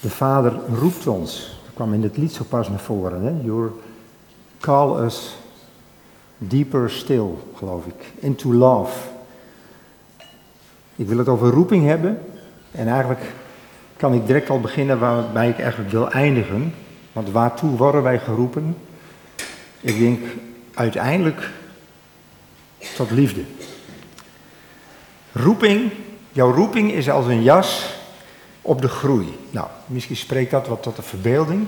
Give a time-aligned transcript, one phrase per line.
[0.00, 1.60] De Vader roept ons.
[1.64, 3.22] Dat kwam in het lied zo pas naar voren.
[3.22, 3.44] Hè?
[3.44, 3.72] Your
[4.60, 5.36] call us
[6.38, 8.12] deeper still, geloof ik.
[8.18, 9.08] Into love.
[10.96, 12.18] Ik wil het over roeping hebben.
[12.70, 13.32] En eigenlijk
[13.96, 16.74] kan ik direct al beginnen waarbij ik eigenlijk wil eindigen.
[17.12, 18.76] Want waartoe worden wij geroepen?
[19.80, 20.20] Ik denk
[20.74, 21.50] uiteindelijk
[22.96, 23.42] tot liefde.
[25.32, 25.92] Roeping,
[26.32, 27.99] jouw roeping is als een jas
[28.62, 29.38] op de groei.
[29.50, 31.66] Nou, misschien spreekt dat wat tot de verbeelding.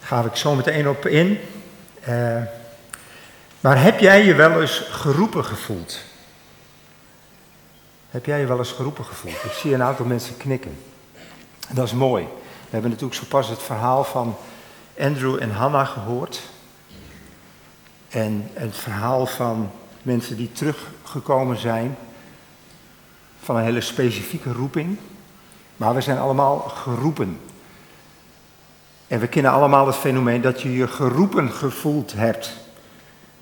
[0.00, 1.38] Daar ga ik zo meteen op in.
[2.08, 2.42] Uh,
[3.60, 6.00] maar heb jij je wel eens geroepen gevoeld?
[8.10, 9.44] Heb jij je wel eens geroepen gevoeld?
[9.44, 10.76] Ik zie een aantal mensen knikken.
[11.68, 12.24] Dat is mooi.
[12.24, 14.36] We hebben natuurlijk zo pas het verhaal van
[14.98, 16.40] Andrew en Hannah gehoord.
[18.08, 19.70] En het verhaal van
[20.02, 21.96] mensen die teruggekomen zijn
[23.42, 24.98] van een hele specifieke roeping.
[25.82, 27.40] Maar we zijn allemaal geroepen.
[29.06, 32.52] En we kennen allemaal het fenomeen dat je je geroepen gevoeld hebt.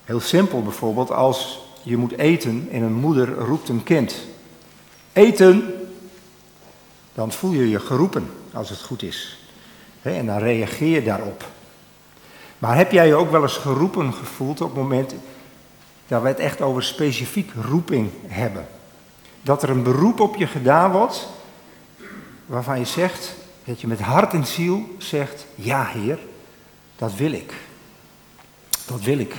[0.05, 4.15] Heel simpel bijvoorbeeld als je moet eten en een moeder roept een kind.
[5.13, 5.75] Eten!
[7.15, 9.39] Dan voel je je geroepen als het goed is.
[10.03, 11.45] En dan reageer je daarop.
[12.59, 15.15] Maar heb jij je ook wel eens geroepen gevoeld op het moment
[16.07, 18.67] dat we het echt over specifiek roeping hebben?
[19.43, 21.39] Dat er een beroep op je gedaan wordt
[22.51, 23.35] waarvan je zegt,
[23.65, 26.19] dat je met hart en ziel zegt, ja Heer,
[26.97, 27.55] dat wil ik.
[28.87, 29.35] Dat wil ik.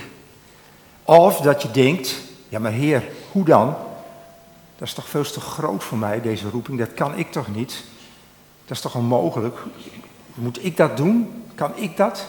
[1.02, 2.14] Of dat je denkt,
[2.48, 3.76] ja maar Heer, hoe dan?
[4.76, 7.84] Dat is toch veel te groot voor mij, deze roeping, dat kan ik toch niet?
[8.64, 9.58] Dat is toch onmogelijk?
[10.34, 11.44] Moet ik dat doen?
[11.54, 12.26] Kan ik dat?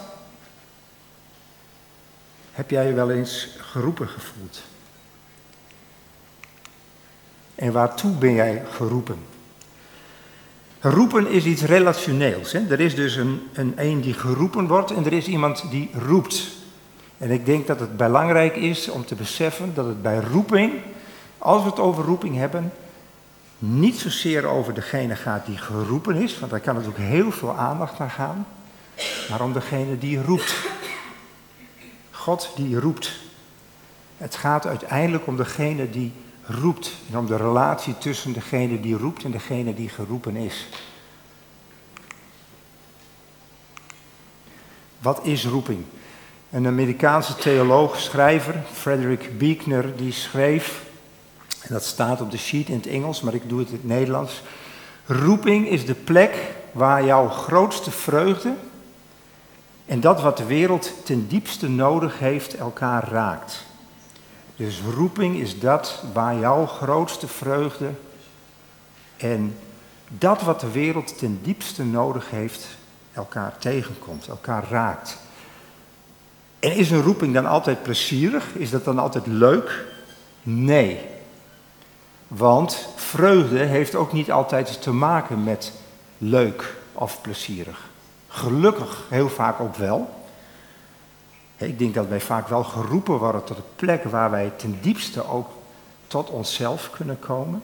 [2.52, 4.62] Heb jij je wel eens geroepen gevoeld?
[7.54, 9.32] En waartoe ben jij geroepen?
[10.86, 12.52] Roepen is iets relationeels.
[12.52, 12.70] Hè?
[12.70, 16.48] Er is dus een, een die geroepen wordt en er is iemand die roept.
[17.18, 20.72] En ik denk dat het belangrijk is om te beseffen dat het bij roeping,
[21.38, 22.72] als we het over roeping hebben,
[23.58, 27.98] niet zozeer over degene gaat die geroepen is, want daar kan natuurlijk heel veel aandacht
[27.98, 28.46] naar gaan,
[29.30, 30.54] maar om degene die roept.
[32.10, 33.12] God die roept.
[34.16, 36.12] Het gaat uiteindelijk om degene die
[36.46, 36.92] roept.
[37.10, 40.66] En om de relatie tussen degene die roept en degene die geroepen is.
[44.98, 45.84] Wat is roeping?
[46.50, 50.82] Een Amerikaanse theoloog, schrijver, Frederick Buechner, die schreef,
[51.60, 53.84] en dat staat op de sheet in het Engels, maar ik doe het in het
[53.84, 54.42] Nederlands.
[55.06, 58.54] Roeping is de plek waar jouw grootste vreugde
[59.86, 63.64] en dat wat de wereld ten diepste nodig heeft elkaar raakt.
[64.56, 67.90] Dus roeping is dat waar jouw grootste vreugde
[69.16, 69.56] en
[70.08, 72.66] dat wat de wereld ten diepste nodig heeft
[73.12, 75.18] elkaar tegenkomt, elkaar raakt.
[76.58, 78.54] En is een roeping dan altijd plezierig?
[78.54, 79.84] Is dat dan altijd leuk?
[80.42, 81.00] Nee.
[82.28, 85.72] Want vreugde heeft ook niet altijd te maken met
[86.18, 87.80] leuk of plezierig.
[88.28, 90.23] Gelukkig heel vaak ook wel.
[91.66, 95.28] Ik denk dat wij vaak wel geroepen worden tot een plek waar wij ten diepste
[95.28, 95.50] ook
[96.06, 97.62] tot onszelf kunnen komen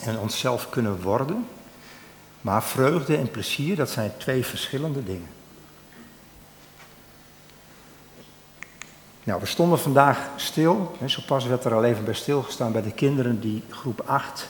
[0.00, 1.46] en onszelf kunnen worden.
[2.40, 5.28] Maar vreugde en plezier, dat zijn twee verschillende dingen.
[9.24, 10.96] Nou, we stonden vandaag stil.
[11.06, 14.48] Zo pas werd er al even bij stilgestaan bij de kinderen die groep 8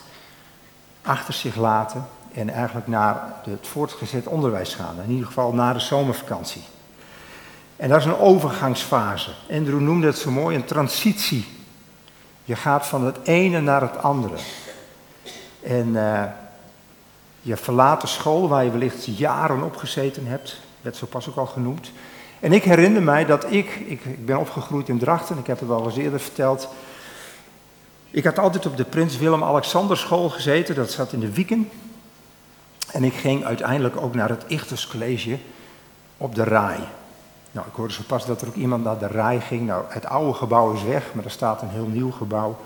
[1.01, 4.95] achter zich laten en eigenlijk naar het voortgezet onderwijs gaan.
[5.03, 6.61] In ieder geval na de zomervakantie.
[7.77, 9.31] En dat is een overgangsfase.
[9.51, 11.47] Andrew noemde het zo mooi een transitie.
[12.43, 14.35] Je gaat van het ene naar het andere.
[15.63, 16.23] En uh,
[17.41, 21.35] je verlaat de school waar je wellicht jaren op gezeten hebt, werd zo pas ook
[21.35, 21.91] al genoemd.
[22.39, 25.67] En ik herinner mij dat ik, ik, ik ben opgegroeid in Drachten, ik heb het
[25.67, 26.69] wel eens eerder verteld.
[28.11, 31.69] Ik had altijd op de Prins Willem-Alexander school gezeten, dat zat in de Wieken.
[32.91, 35.37] En ik ging uiteindelijk ook naar het Ichters College
[36.17, 36.79] op de Rai.
[37.57, 39.65] Nou, ik hoorde zo pas dat er ook iemand naar de rij ging.
[39.65, 42.57] Nou, het oude gebouw is weg, maar er staat een heel nieuw gebouw.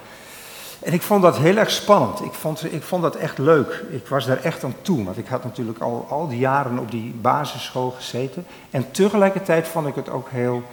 [0.80, 2.22] En ik vond dat heel erg spannend.
[2.22, 3.84] Ik vond, ik vond dat echt leuk.
[3.90, 6.92] Ik was daar echt aan toe, want ik had natuurlijk al, al die jaren op
[6.92, 8.46] die basisschool gezeten.
[8.70, 10.64] En tegelijkertijd vond ik het ook heel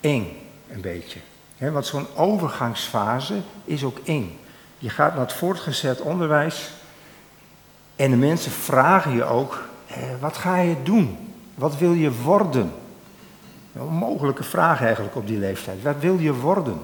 [0.00, 0.36] eng,
[0.70, 1.18] een beetje.
[1.58, 3.34] want zo'n overgangsfase
[3.64, 4.38] is ook eng.
[4.78, 6.70] Je gaat naar het voortgezet onderwijs
[7.96, 9.62] en de mensen vragen je ook,
[10.20, 11.16] wat ga je doen?
[11.54, 12.72] Wat wil je worden?
[13.74, 15.82] Een onmogelijke vraag eigenlijk op die leeftijd.
[15.82, 16.80] Wat wil je worden?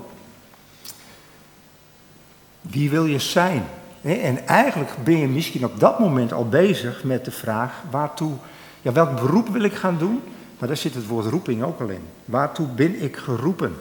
[2.60, 3.64] Wie wil je zijn?
[4.02, 8.32] En eigenlijk ben je misschien op dat moment al bezig met de vraag: waartoe,
[8.82, 10.22] ja, welk beroep wil ik gaan doen?
[10.58, 12.06] Maar daar zit het woord roeping ook al in.
[12.24, 13.80] Waartoe ben ik geroepen?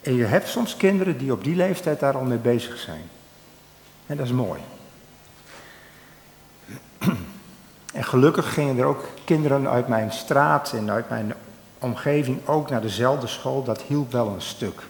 [0.00, 3.02] En je hebt soms kinderen die op die leeftijd daar al mee bezig zijn.
[4.06, 4.60] En dat is mooi.
[7.92, 11.34] En gelukkig gingen er ook kinderen uit mijn straat en uit mijn
[11.78, 13.64] omgeving ook naar dezelfde school.
[13.64, 14.82] Dat hielp wel een stuk.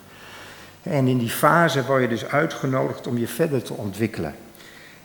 [0.82, 4.34] En in die fase word je dus uitgenodigd om je verder te ontwikkelen.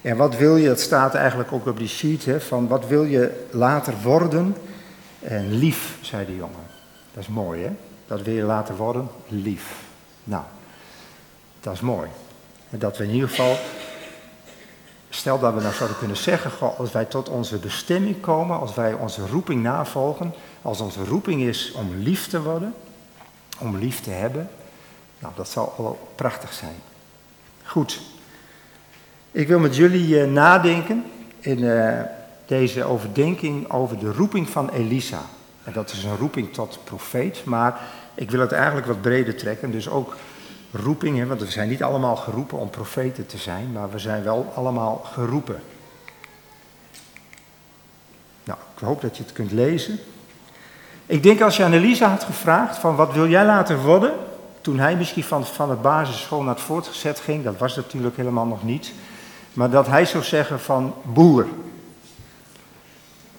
[0.01, 3.03] En wat wil je, dat staat eigenlijk ook op die sheet, hè, van wat wil
[3.03, 4.55] je later worden?
[5.19, 6.65] En lief, zei de jongen.
[7.13, 7.71] Dat is mooi, hè?
[8.07, 9.75] Dat wil je later worden, lief.
[10.23, 10.43] Nou,
[11.59, 12.09] dat is mooi.
[12.69, 13.57] Dat we in ieder geval,
[15.09, 18.93] stel dat we nou zouden kunnen zeggen, als wij tot onze bestemming komen, als wij
[18.93, 22.73] onze roeping navolgen, als onze roeping is om lief te worden,
[23.59, 24.49] om lief te hebben,
[25.19, 26.75] nou, dat zou al prachtig zijn.
[27.63, 28.01] Goed.
[29.31, 31.03] Ik wil met jullie uh, nadenken
[31.39, 31.99] in uh,
[32.45, 35.21] deze overdenking over de roeping van Elisa.
[35.63, 37.81] En dat is een roeping tot profeet, maar
[38.13, 39.71] ik wil het eigenlijk wat breder trekken.
[39.71, 40.15] Dus ook
[40.71, 44.23] roeping, hè, want we zijn niet allemaal geroepen om profeten te zijn, maar we zijn
[44.23, 45.61] wel allemaal geroepen.
[48.43, 49.99] Nou, ik hoop dat je het kunt lezen.
[51.05, 54.13] Ik denk als je aan Elisa had gevraagd van wat wil jij later worden,
[54.61, 58.45] toen hij misschien van, van het basisschool naar het voortgezet ging, dat was natuurlijk helemaal
[58.45, 58.93] nog niet,
[59.53, 61.45] maar dat hij zou zeggen van boer.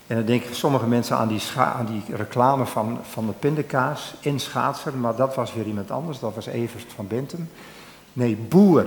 [0.06, 4.40] En dan denken sommige mensen aan die, aan die reclame van, van de pindakaas in
[4.40, 7.50] Schaatser, maar dat was weer iemand anders, dat was Evert van Bentum.
[8.12, 8.86] Nee, boer.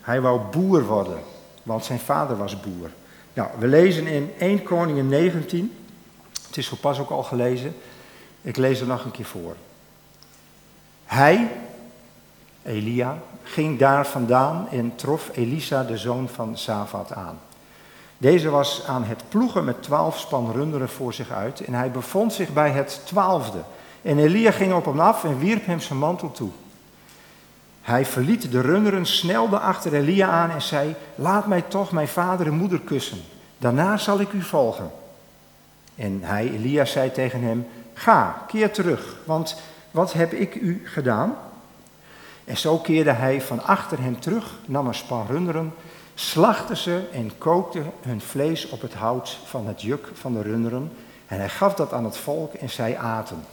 [0.00, 1.18] Hij wou boer worden,
[1.62, 2.90] want zijn vader was boer.
[3.32, 5.72] Nou, we lezen in 1 Koningen 19,
[6.46, 7.74] het is zo pas ook al gelezen,
[8.46, 9.56] ik lees er nog een keer voor.
[11.04, 11.50] Hij,
[12.62, 17.38] Elia, ging daar vandaan en trof Elisa, de zoon van Safat, aan.
[18.18, 22.32] Deze was aan het ploegen met twaalf span runderen voor zich uit en hij bevond
[22.32, 23.58] zich bij het twaalfde.
[24.02, 26.50] En Elia ging op hem af en wierp hem zijn mantel toe.
[27.82, 32.46] Hij verliet de runderen, snelde achter Elia aan en zei: Laat mij toch mijn vader
[32.46, 33.20] en moeder kussen.
[33.58, 34.90] Daarna zal ik u volgen.
[35.94, 37.66] En hij, Elia, zei tegen hem:
[37.98, 39.60] Ga, keer terug, want
[39.90, 41.36] wat heb ik u gedaan?
[42.44, 45.72] En zo keerde hij van achter hem terug, nam een span runderen
[46.18, 50.92] slachtte ze en kookte hun vlees op het hout van het juk van de runderen.
[51.26, 53.44] En hij gaf dat aan het volk en zij aten.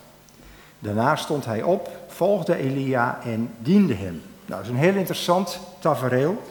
[0.79, 4.21] Daarna stond hij op, volgde Elia en diende hem.
[4.45, 6.41] Nou, dat is een heel interessant tafereel.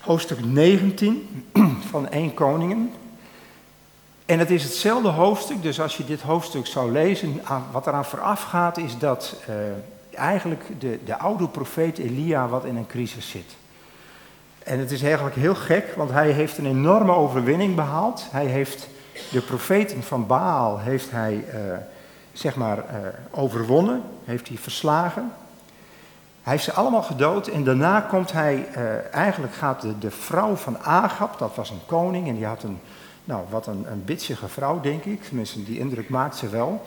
[0.00, 1.46] Hoofdstuk 19
[1.90, 2.92] van 1 Koningen.
[4.32, 7.40] En het is hetzelfde hoofdstuk, dus als je dit hoofdstuk zou lezen,
[7.72, 9.54] wat eraan vooraf gaat, is dat uh,
[10.18, 13.56] eigenlijk de, de oude profeet Elia wat in een crisis zit.
[14.58, 18.26] En het is eigenlijk heel gek, want hij heeft een enorme overwinning behaald.
[18.30, 18.88] Hij heeft
[19.30, 21.76] de profeten van Baal heeft hij, uh,
[22.32, 22.84] zeg maar, uh,
[23.30, 25.32] overwonnen, heeft hij verslagen.
[26.42, 28.66] Hij heeft ze allemaal gedood en daarna komt hij,
[29.12, 32.78] eigenlijk gaat de, de, vrouw van Agab, dat was een koning en die had een,
[33.24, 36.82] nou wat een, een bitsige vrouw denk ik, tenminste die indruk maakt ze wel.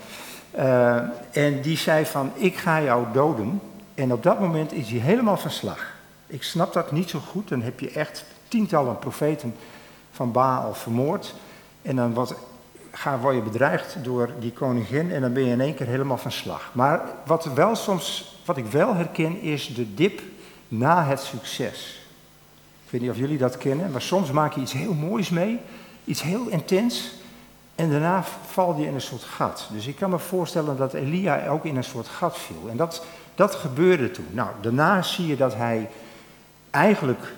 [1.32, 3.62] en die zei van, ik ga jou doden.
[3.94, 5.94] En op dat moment is hij helemaal van slag.
[6.28, 7.48] Ik snap dat niet zo goed.
[7.48, 9.56] Dan heb je echt tientallen profeten
[10.12, 11.36] van Baal vermoord.
[11.82, 12.36] En dan wat,
[12.92, 16.18] ga, word je bedreigd door die koningin en dan ben je in één keer helemaal
[16.18, 16.72] van slag.
[16.74, 20.22] Maar wat, wel soms, wat ik wel herken is de dip
[20.68, 22.00] na het succes.
[22.86, 25.60] Ik weet niet of jullie dat kennen, maar soms maak je iets heel moois mee,
[26.06, 27.12] iets heel intens.
[27.76, 29.68] En daarna val je in een soort gat.
[29.72, 32.70] Dus ik kan me voorstellen dat Elia ook in een soort gat viel.
[32.70, 34.28] En dat, dat gebeurde toen.
[34.32, 35.90] Nou, daarna zie je dat hij
[36.70, 37.34] eigenlijk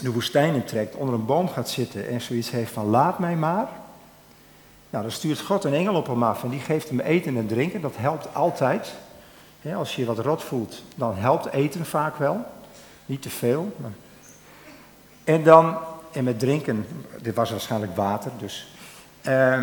[0.00, 3.68] de woestijn intrekt, onder een boom gaat zitten en zoiets heeft van laat mij maar.
[4.90, 7.46] Nou, dan stuurt God een engel op hem af en die geeft hem eten en
[7.46, 7.80] drinken.
[7.80, 8.94] Dat helpt altijd.
[9.74, 12.44] als je je wat rot voelt, dan helpt eten vaak wel.
[13.06, 13.76] Niet te veel.
[13.76, 13.90] Maar...
[15.24, 15.76] En dan,
[16.12, 16.86] en met drinken,
[17.20, 18.66] dit was waarschijnlijk water, dus.
[19.26, 19.58] Uh,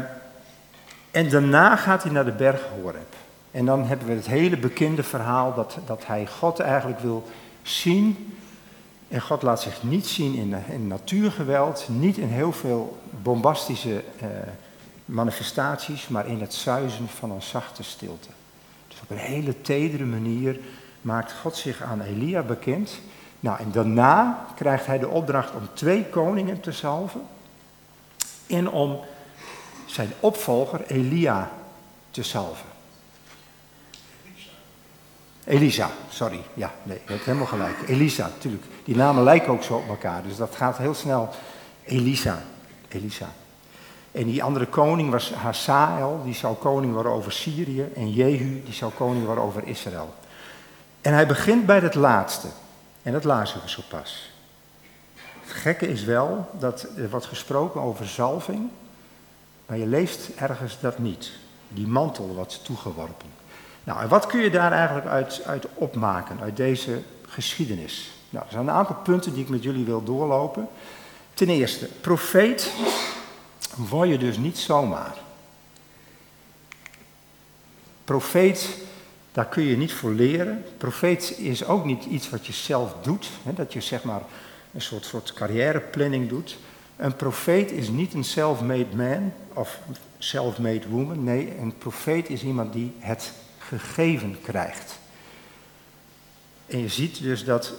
[1.12, 3.16] en daarna gaat hij naar de berg Horeb.
[3.52, 7.28] En dan hebben we het hele bekende verhaal dat, dat hij God eigenlijk wil
[7.62, 8.34] zien
[9.10, 14.28] en God laat zich niet zien in, in natuurgeweld, niet in heel veel bombastische eh,
[15.06, 18.28] manifestaties, maar in het zuizen van een zachte stilte.
[18.88, 20.60] Dus op een hele tedere manier
[21.02, 23.00] maakt God zich aan Elia bekend.
[23.40, 27.22] Nou, en daarna krijgt hij de opdracht om twee koningen te salven
[28.48, 29.00] en om
[29.86, 31.52] zijn opvolger Elia
[32.12, 32.68] te salven.
[35.44, 36.40] Elisa, sorry.
[36.54, 37.76] Ja, nee, je hebt helemaal gelijk.
[37.88, 38.64] Elisa, natuurlijk.
[38.84, 41.30] Die namen lijken ook zo op elkaar, dus dat gaat heel snel.
[41.84, 42.42] Elisa,
[42.88, 43.30] Elisa.
[44.12, 47.88] En die andere koning was Hazael, die zou koning worden over Syrië.
[47.96, 50.14] En Jehu, die zou koning worden over Israël.
[51.02, 52.48] En hij begint bij het laatste.
[53.10, 54.30] En dat lazen we zo pas.
[55.42, 58.70] Het gekke is wel dat er wordt gesproken over zalving.
[59.66, 61.32] Maar je leest ergens dat niet.
[61.68, 63.30] Die mantel wordt toegeworpen.
[63.84, 68.12] Nou, en wat kun je daar eigenlijk uit, uit opmaken, uit deze geschiedenis?
[68.30, 70.68] Nou, er zijn een aantal punten die ik met jullie wil doorlopen.
[71.34, 72.72] Ten eerste, profeet
[73.76, 75.14] word je dus niet zomaar.
[78.04, 78.78] Profeet,
[79.40, 80.64] daar kun je niet voor leren.
[80.78, 84.22] Profeet is ook niet iets wat je zelf doet, hè, dat je zeg maar
[84.74, 86.58] een soort, soort carrièreplanning doet.
[86.96, 89.80] Een profeet is niet een self-made man of
[90.18, 91.24] self-made woman.
[91.24, 95.00] Nee, een profeet is iemand die het gegeven krijgt.
[96.66, 97.74] En je ziet dus dat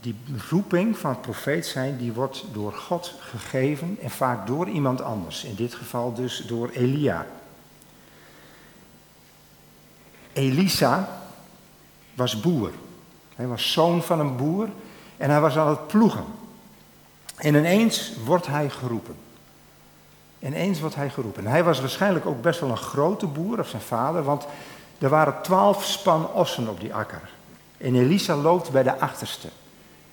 [0.00, 0.14] die
[0.48, 5.44] roeping van profeet zijn, die wordt door God gegeven en vaak door iemand anders.
[5.44, 7.26] In dit geval dus door Elia.
[10.38, 11.08] Elisa
[12.14, 12.70] was boer.
[13.34, 14.68] Hij was zoon van een boer
[15.16, 16.24] en hij was aan het ploegen.
[17.36, 19.14] En ineens wordt hij geroepen.
[20.38, 21.46] Ineens wordt hij geroepen.
[21.46, 24.46] Hij was waarschijnlijk ook best wel een grote boer, of zijn vader, want
[24.98, 27.30] er waren twaalf span ossen op die akker.
[27.78, 29.48] En Elisa loopt bij de achterste.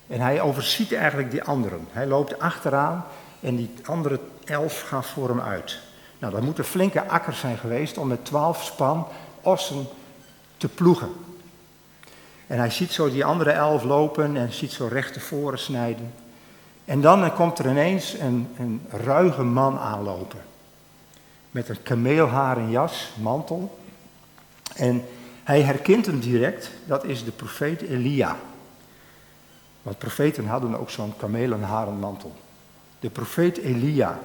[0.08, 1.88] En hij overziet eigenlijk die anderen.
[1.92, 3.06] Hij loopt achteraan
[3.40, 5.80] en die andere elf gaan voor hem uit.
[6.20, 9.08] Nou, dat moet een flinke akker zijn geweest om met twaalf span
[9.42, 9.88] ossen
[10.58, 11.10] te ploegen.
[12.48, 16.14] En hij ziet zo die andere elf lopen en ziet zo recht tevoren snijden.
[16.86, 20.40] En dan komt er ineens een, een ruige man aanlopen.
[21.52, 23.80] Met een kameelharen jas, mantel.
[24.76, 25.04] En
[25.44, 28.38] hij herkent hem direct, dat is de profeet Elia.
[29.82, 32.34] Want profeten hadden ook zo'n kamelenharen mantel.
[33.00, 34.20] De profeet Elia.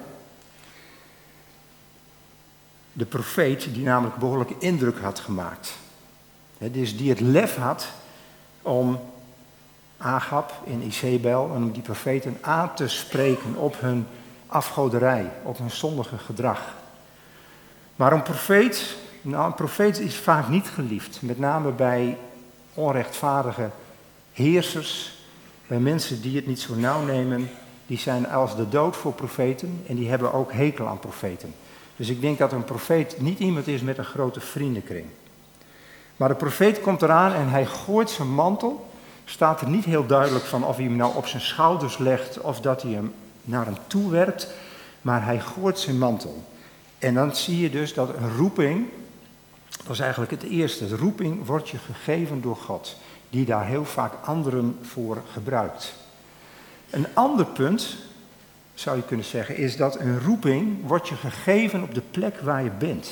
[2.93, 5.73] De profeet die namelijk behoorlijke indruk had gemaakt.
[6.69, 7.87] Dus die het lef had
[8.61, 8.99] om
[9.97, 14.07] Agab in Isabel en om die profeten aan te spreken op hun
[14.47, 16.73] afgoderij, op hun zondige gedrag.
[17.95, 22.17] Maar een profeet, nou, een profeet is vaak niet geliefd, met name bij
[22.73, 23.69] onrechtvaardige
[24.33, 25.19] heersers,
[25.67, 27.49] bij mensen die het niet zo nauw nemen,
[27.85, 31.53] die zijn als de dood voor profeten en die hebben ook hekel aan profeten.
[31.95, 35.05] Dus ik denk dat een profeet niet iemand is met een grote vriendenkring.
[36.21, 38.89] Maar de profeet komt eraan en hij gooit zijn mantel.
[39.25, 42.59] Staat er niet heel duidelijk van of hij hem nou op zijn schouders legt of
[42.59, 44.47] dat hij hem naar hem toe werpt.
[45.01, 46.43] Maar hij gooit zijn mantel.
[46.99, 48.87] En dan zie je dus dat een roeping,
[49.83, 50.87] dat is eigenlijk het eerste.
[50.87, 52.97] De roeping wordt je gegeven door God
[53.29, 55.93] die daar heel vaak anderen voor gebruikt.
[56.89, 57.95] Een ander punt,
[58.73, 62.63] zou je kunnen zeggen, is dat een roeping wordt je gegeven op de plek waar
[62.63, 63.11] je bent.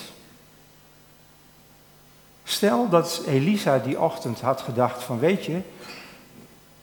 [2.50, 5.62] Stel dat Elisa die ochtend had gedacht van weet je,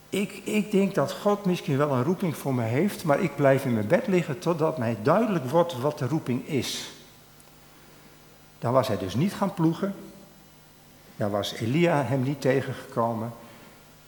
[0.08, 3.64] ik, ik denk dat God misschien wel een roeping voor me heeft, maar ik blijf
[3.64, 6.90] in mijn bed liggen totdat mij duidelijk wordt wat de roeping is.
[8.58, 9.94] Dan was hij dus niet gaan ploegen,
[11.16, 13.32] dan was Elia hem niet tegengekomen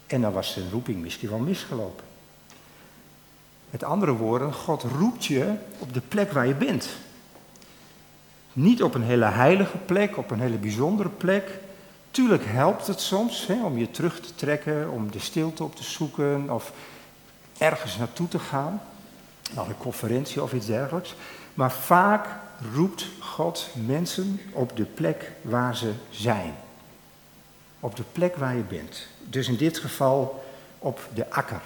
[0.06, 2.04] en dan was zijn roeping misschien wel misgelopen.
[3.70, 6.88] Met andere woorden, God roept je op de plek waar je bent.
[8.58, 11.50] Niet op een hele heilige plek, op een hele bijzondere plek.
[12.10, 15.84] Tuurlijk helpt het soms hè, om je terug te trekken, om de stilte op te
[15.84, 16.72] zoeken of
[17.58, 18.80] ergens naartoe te gaan,
[19.54, 21.14] naar een conferentie of iets dergelijks.
[21.54, 22.26] Maar vaak
[22.74, 26.54] roept God mensen op de plek waar ze zijn
[27.80, 29.06] op de plek waar je bent.
[29.24, 30.44] Dus in dit geval
[30.78, 31.60] op de akker.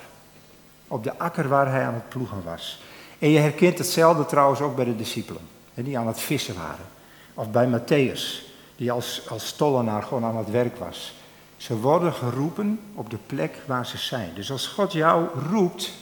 [0.89, 2.83] Op de akker waar hij aan het ploegen was.
[3.19, 5.43] En je herkent hetzelfde trouwens ook bij de discipelen,
[5.75, 6.87] die aan het vissen waren.
[7.35, 11.15] Of bij Matthäus, die als, als tollenaar gewoon aan het werk was.
[11.57, 14.35] Ze worden geroepen op de plek waar ze zijn.
[14.35, 15.93] Dus als God jou roept,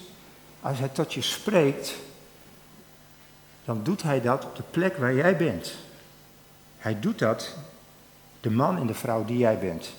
[0.60, 1.94] als hij tot je spreekt,
[3.64, 5.74] dan doet hij dat op de plek waar jij bent.
[6.78, 7.56] Hij doet dat,
[8.40, 9.90] de man en de vrouw die jij bent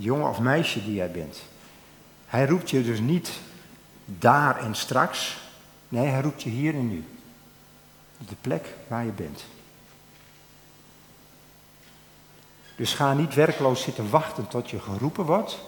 [0.00, 1.42] jongen of meisje die jij bent.
[2.26, 3.30] Hij roept je dus niet
[4.04, 5.38] daar en straks.
[5.88, 7.04] Nee, hij roept je hier en nu.
[8.20, 9.44] Op de plek waar je bent.
[12.76, 15.58] Dus ga niet werkloos zitten wachten tot je geroepen wordt,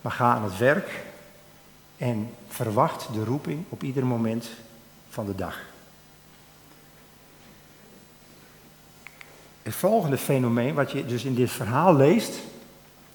[0.00, 1.04] maar ga aan het werk
[1.96, 4.50] en verwacht de roeping op ieder moment
[5.08, 5.58] van de dag.
[9.62, 12.38] Het volgende fenomeen, wat je dus in dit verhaal leest,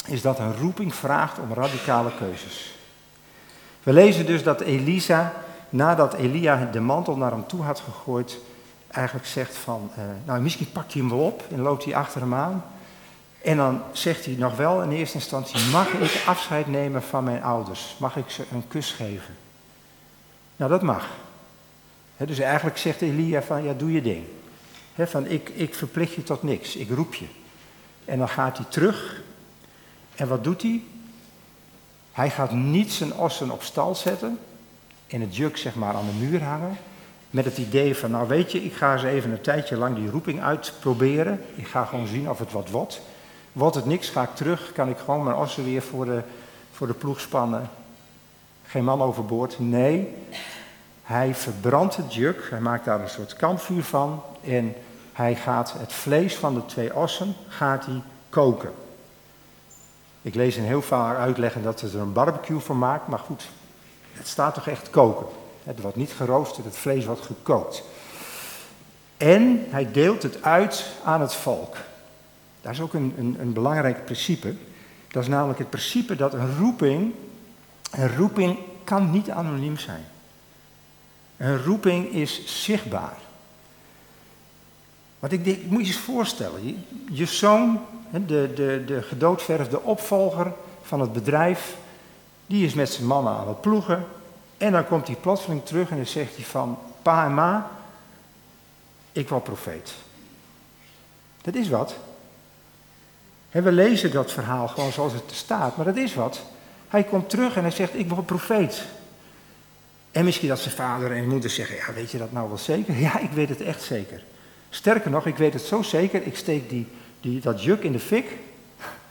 [0.06, 2.76] is dat een roeping vraagt om radicale keuzes.
[3.84, 5.34] We lezen dus dat Elisa,
[5.70, 8.38] nadat Elia de mantel naar hem toe had gegooid,
[8.92, 12.22] eigenlijk zegt van, uh, nou misschien pakt hij hem wel op en loopt hij achter
[12.22, 12.64] hem aan.
[13.42, 17.44] En dan zegt hij nog wel in eerste instantie, mag ik afscheid nemen van mijn
[17.44, 17.96] ouders?
[18.00, 19.36] Mag ik ze een kus geven?
[20.56, 21.08] Nou, dat mag.
[22.18, 24.24] dus eigenlijk zegt Elia van, ja, doe je ding.
[24.96, 27.26] van, ik, ik verplicht je tot niks, ik roep je.
[28.06, 29.22] En dan gaat hij terug.
[30.16, 30.84] En wat doet hij?
[32.12, 34.40] Hij gaat niet zijn ossen op stal zetten
[35.08, 36.78] en het juk zeg maar aan de muur hangen.
[37.30, 40.10] Met het idee van, nou weet je, ik ga eens even een tijdje lang die
[40.10, 41.42] roeping uitproberen.
[41.56, 43.02] Ik ga gewoon zien of het wat wordt.
[43.52, 46.22] Wordt het niks, ga ik terug, kan ik gewoon mijn ossen weer voor de,
[46.72, 47.70] voor de ploeg spannen.
[48.66, 49.60] Geen man overboord.
[49.60, 50.16] Nee,
[51.04, 54.24] hij verbrandt het juk, hij maakt daar een soort kampvuur van.
[54.44, 54.76] En
[55.14, 58.72] hij gaat het vlees van de twee ossen gaat hij koken.
[60.22, 63.50] Ik lees in heel vaak uitleggen dat ze er een barbecue van maakt, maar goed,
[64.12, 65.26] het staat toch echt koken.
[65.70, 67.84] Het wordt niet geroosterd, het vlees wordt gekookt.
[69.18, 71.78] En hij deelt het uit aan het volk.
[72.62, 74.56] Dat is ook een, een, een belangrijk principe.
[75.08, 77.14] Dat is namelijk het principe dat een roeping,
[77.92, 80.06] een roeping kan niet anoniem zijn.
[81.38, 83.18] Een roeping is zichtbaar.
[85.20, 86.76] Want ik, moet je eens voorstellen, je,
[87.12, 87.80] je zoon,
[88.12, 91.78] de, de, de gedoodverfde opvolger van het bedrijf,
[92.46, 94.06] die is met zijn mannen aan het ploegen.
[94.60, 97.72] En dan komt hij plotseling terug en dan zegt hij van, pa en ma,
[99.12, 99.94] ik wil profeet.
[101.42, 101.96] Dat is wat.
[103.50, 106.42] En we lezen dat verhaal gewoon zoals het er staat, maar dat is wat.
[106.88, 108.86] Hij komt terug en hij zegt, ik wil profeet.
[110.12, 112.94] En misschien dat zijn vader en moeder zeggen, ja weet je dat nou wel zeker?
[113.06, 114.24] Ja, ik weet het echt zeker.
[114.70, 116.88] Sterker nog, ik weet het zo zeker, ik steek die,
[117.22, 118.38] die, dat juk in de fik.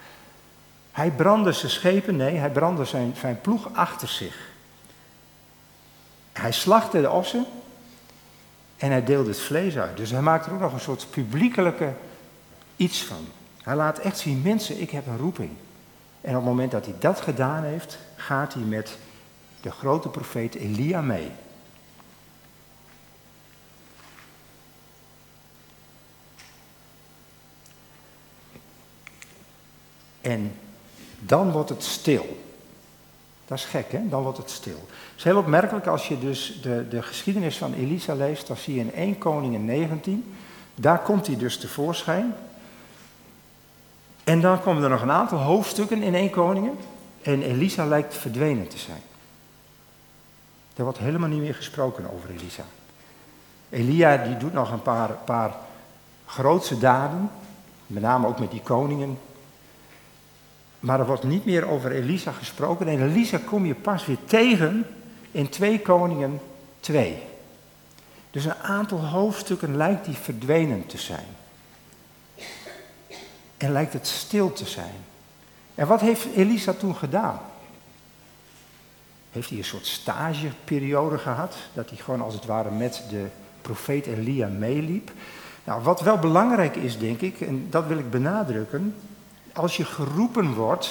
[0.93, 4.48] Hij brandde zijn schepen, nee, hij brandde zijn, zijn ploeg achter zich.
[6.39, 7.47] Hij slachtte de ossen
[8.77, 9.97] en hij deelde het vlees uit.
[9.97, 11.93] Dus hij maakt er ook nog een soort publiekelijke
[12.77, 13.27] iets van.
[13.63, 15.51] Hij laat echt zien, mensen, ik heb een roeping.
[16.21, 18.99] En op het moment dat hij dat gedaan heeft, gaat hij met
[19.61, 21.31] de grote profeet Elia mee.
[30.21, 30.55] En
[31.19, 32.48] dan wordt het stil.
[33.49, 34.09] Dat is gek, hè?
[34.09, 34.87] Dan wordt het stil.
[34.89, 38.47] Het is heel opmerkelijk als je dus de, de geschiedenis van Elisa leest.
[38.47, 40.35] Dan zie je in 1 Koningin 19.
[40.75, 42.35] Daar komt hij dus tevoorschijn.
[44.25, 46.75] En dan komen er nog een aantal hoofdstukken in 1 Koningen.
[47.23, 49.03] En Elisa lijkt verdwenen te zijn.
[50.77, 52.65] Er wordt helemaal niet meer gesproken over Elisa.
[53.71, 55.55] Elia die doet nog een paar, paar
[56.27, 57.31] grootse daden.
[57.87, 59.19] Met name ook met die koningen.
[60.81, 62.89] Maar er wordt niet meer over Elisa gesproken.
[62.89, 64.87] En Elisa kom je pas weer tegen
[65.31, 66.41] in 2 Koningen
[66.81, 67.23] 2.
[68.31, 71.27] Dus een aantal hoofdstukken lijkt die verdwenen te zijn.
[73.57, 74.95] En lijkt het stil te zijn.
[75.75, 77.41] En wat heeft Elisa toen gedaan?
[79.31, 81.57] Heeft hij een soort stageperiode gehad?
[81.73, 83.27] Dat hij gewoon als het ware met de
[83.63, 85.11] profeet Elia meeliep?
[85.65, 88.95] Nou, wat wel belangrijk is, denk ik, en dat wil ik benadrukken,
[89.59, 90.91] als je geroepen wordt,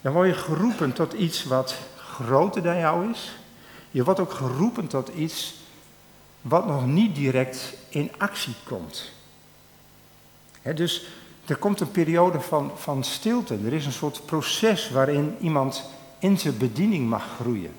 [0.00, 3.32] dan word je geroepen tot iets wat groter dan jou is.
[3.90, 5.54] Je wordt ook geroepen tot iets
[6.40, 9.12] wat nog niet direct in actie komt.
[10.74, 11.06] dus
[11.46, 13.58] er komt een periode van, van stilte.
[13.64, 15.84] Er is een soort proces waarin iemand
[16.18, 17.74] in zijn bediening mag groeien.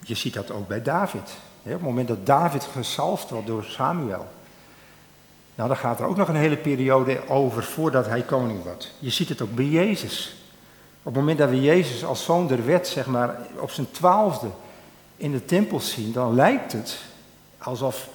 [0.00, 1.30] Je ziet dat ook bij David.
[1.62, 4.26] Op het moment dat David gezalfd wordt door Samuel.
[5.54, 8.92] Nou, dan gaat er ook nog een hele periode over voordat hij koning wordt.
[8.98, 10.36] Je ziet het ook bij Jezus.
[10.98, 14.48] Op het moment dat we Jezus als zoon der wet, zeg maar, op zijn twaalfde
[15.16, 16.98] in de tempel zien, dan lijkt het
[17.58, 18.08] alsof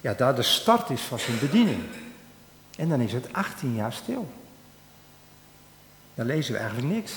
[0.00, 1.82] ja, daar de start is van zijn bediening.
[2.76, 4.28] En dan is het 18 jaar stil.
[6.14, 7.12] Dan lezen we eigenlijk niks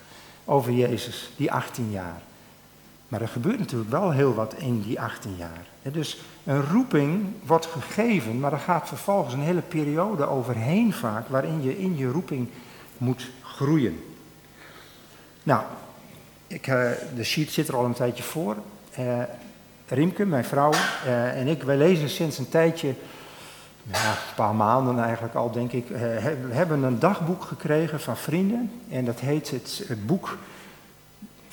[0.44, 2.20] over Jezus, die 18 jaar.
[3.08, 5.92] Maar er gebeurt natuurlijk wel heel wat in die 18 jaar.
[5.92, 11.62] Dus een roeping wordt gegeven, maar er gaat vervolgens een hele periode overheen vaak waarin
[11.62, 12.48] je in je roeping
[12.98, 14.04] moet groeien.
[15.42, 15.62] Nou,
[16.46, 18.56] ik, eh, de sheet zit er al een tijdje voor.
[18.98, 19.22] Uh,
[19.88, 24.00] Riemke, mijn vrouw uh, en ik, wij lezen sinds een tijdje, een
[24.36, 28.70] paar maanden eigenlijk al denk ik, we hebben een dagboek gekregen van vrienden.
[28.90, 29.50] En dat heet
[29.88, 30.38] het boek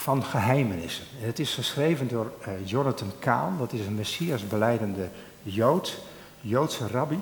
[0.04, 1.06] van geheimenissen.
[1.18, 5.10] Het is geschreven door uh, Jonathan Kaan, dat is een messias beleidende
[5.44, 6.02] Jood.
[6.42, 7.20] Joodse rabbi.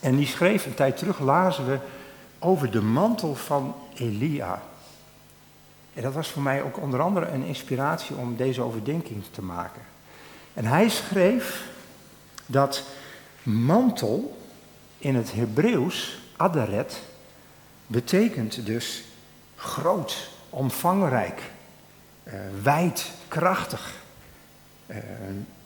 [0.00, 1.78] En die schreef een tijd terug, lazen we,
[2.38, 4.62] over de mantel van Elia.
[5.94, 9.82] En dat was voor mij ook onder andere een inspiratie om deze overdenking te maken.
[10.54, 11.68] En hij schreef
[12.46, 12.82] dat
[13.42, 14.38] mantel
[14.98, 17.02] in het Hebreeuws, aderet,
[17.86, 19.04] betekent dus
[19.56, 21.42] groot, omvangrijk,
[22.24, 23.92] uh, wijd, krachtig,
[24.86, 24.96] uh,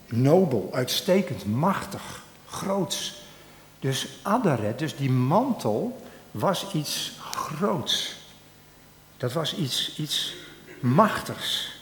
[0.05, 3.25] nobel, uitstekend, machtig, groots.
[3.79, 8.15] Dus aderet, dus die mantel, was iets groots.
[9.17, 10.35] Dat was iets, iets
[10.79, 11.75] machtigs.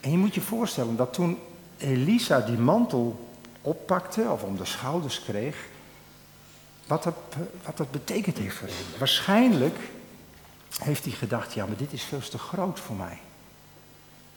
[0.00, 1.38] En je moet je voorstellen dat toen
[1.78, 3.28] Elisa die mantel
[3.62, 5.56] oppakte of om de schouders kreeg,
[6.86, 7.14] wat dat,
[7.64, 8.98] wat dat betekend heeft voor hem.
[8.98, 9.76] Waarschijnlijk
[10.78, 13.18] heeft hij gedacht, ja, maar dit is veel te groot voor mij.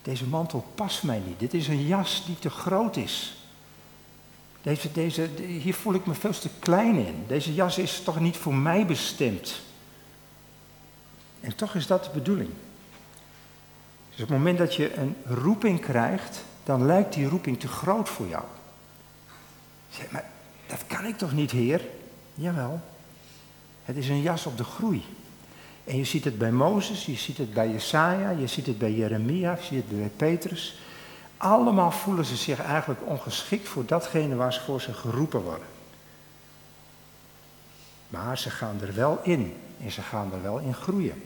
[0.02, 1.40] Deze mantel past mij niet.
[1.40, 3.38] Dit is een jas die te groot is.
[4.62, 7.24] Deze, deze, hier voel ik me veel te klein in.
[7.28, 9.62] Deze jas is toch niet voor mij bestemd.
[11.40, 12.50] En toch is dat de bedoeling.
[14.10, 18.10] Dus op het moment dat je een roeping krijgt, dan lijkt die roeping te groot
[18.10, 18.44] voor jou.
[19.90, 20.26] Zeg, maar
[20.68, 21.82] dat kan ik toch niet, Heer?
[22.34, 22.82] Jawel.
[23.84, 25.04] Het is een jas op de groei.
[25.84, 28.94] En je ziet het bij Mozes, je ziet het bij Jesaja, je ziet het bij
[28.94, 30.78] Jeremia, je ziet het bij Petrus.
[31.38, 35.68] Allemaal voelen ze zich eigenlijk ongeschikt voor datgene waarvoor ze geroepen worden.
[38.08, 41.24] Maar ze gaan er wel in en ze gaan er wel in groeien.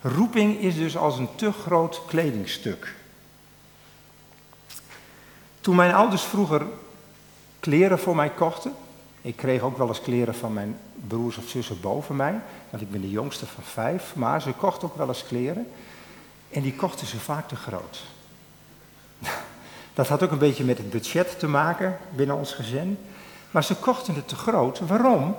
[0.00, 2.94] Roeping is dus als een te groot kledingstuk.
[5.60, 6.66] Toen mijn ouders vroeger
[7.60, 8.74] kleren voor mij kochten,
[9.20, 12.90] ik kreeg ook wel eens kleren van mijn broers of zussen boven mij, want ik
[12.90, 15.66] ben de jongste van vijf, maar ze kochten ook wel eens kleren
[16.50, 18.02] en die kochten ze vaak te groot.
[19.94, 22.98] Dat had ook een beetje met het budget te maken binnen ons gezin,
[23.50, 24.78] maar ze kochten het te groot.
[24.78, 25.36] Waarom?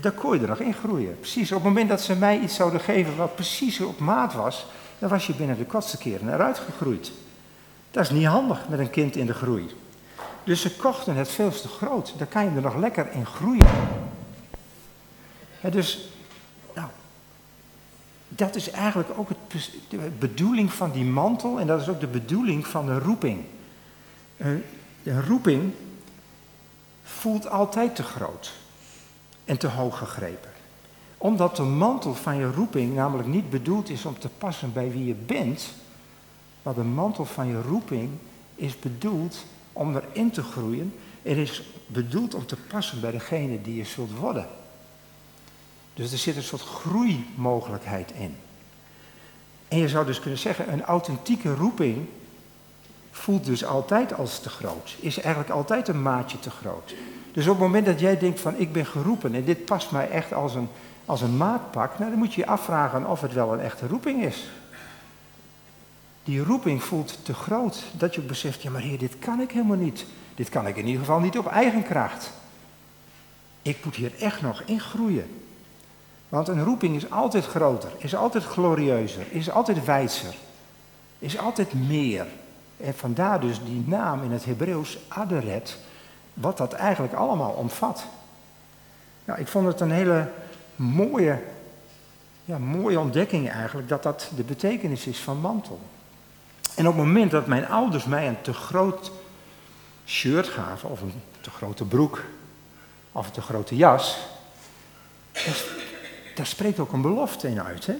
[0.00, 1.16] daar kon je er nog in groeien.
[1.20, 4.66] Precies, op het moment dat ze mij iets zouden geven wat precies op maat was,
[4.98, 7.12] dan was je binnen de kortste keren eruit gegroeid.
[7.90, 9.70] Dat is niet handig met een kind in de groei.
[10.50, 12.14] Dus ze kochten het veel te groot.
[12.16, 13.68] Daar kan je er nog lekker in groeien.
[15.70, 16.08] dus,
[16.74, 16.88] nou,
[18.28, 22.06] dat is eigenlijk ook het, de bedoeling van die mantel en dat is ook de
[22.06, 23.44] bedoeling van de roeping.
[24.36, 24.64] Een,
[25.02, 25.72] een roeping
[27.02, 28.52] voelt altijd te groot
[29.44, 30.50] en te hoog gegrepen.
[31.18, 35.04] Omdat de mantel van je roeping namelijk niet bedoeld is om te passen bij wie
[35.04, 35.72] je bent,
[36.62, 38.10] maar de mantel van je roeping
[38.54, 40.94] is bedoeld om erin te groeien.
[41.22, 44.46] Het is bedoeld om te passen bij degene die je zult worden.
[45.94, 48.36] Dus er zit een soort groeimogelijkheid in.
[49.68, 52.06] En je zou dus kunnen zeggen, een authentieke roeping
[53.10, 54.96] voelt dus altijd als te groot.
[55.00, 56.94] Is eigenlijk altijd een maatje te groot.
[57.32, 60.10] Dus op het moment dat jij denkt van ik ben geroepen en dit past mij
[60.10, 60.68] echt als een,
[61.04, 64.24] als een maatpak, nou, dan moet je je afvragen of het wel een echte roeping
[64.24, 64.50] is.
[66.30, 69.76] Die roeping voelt te groot, dat je beseft, ja maar heer, dit kan ik helemaal
[69.76, 70.06] niet.
[70.34, 72.30] Dit kan ik in ieder geval niet op eigen kracht.
[73.62, 75.44] Ik moet hier echt nog in groeien.
[76.28, 80.34] Want een roeping is altijd groter, is altijd glorieuzer, is altijd wijzer,
[81.18, 82.26] is altijd meer.
[82.76, 85.78] En vandaar dus die naam in het Hebreeuws Aderet,
[86.34, 88.04] wat dat eigenlijk allemaal omvat.
[89.24, 90.28] Nou, ik vond het een hele
[90.76, 91.38] mooie,
[92.44, 95.80] ja, mooie ontdekking eigenlijk, dat dat de betekenis is van mantel.
[96.80, 99.12] En op het moment dat mijn ouders mij een te groot
[100.06, 102.24] shirt gaven, of een te grote broek,
[103.12, 104.18] of een te grote jas,
[106.34, 107.86] daar spreekt ook een belofte in uit.
[107.86, 107.94] Hè?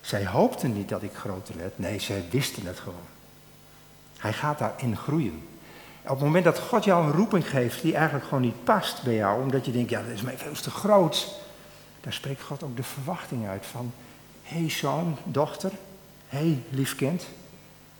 [0.00, 3.06] Zij hoopten niet dat ik groter werd, nee, zij wisten het gewoon.
[4.18, 5.48] Hij gaat daarin groeien.
[6.02, 9.14] Op het moment dat God jou een roeping geeft die eigenlijk gewoon niet past bij
[9.14, 11.34] jou, omdat je denkt, ja, dat is mij veel te groot,
[12.00, 13.92] dan spreekt God ook de verwachting uit van,
[14.42, 15.72] hé hey, zoon, dochter,
[16.32, 17.26] hé hey, lief kind,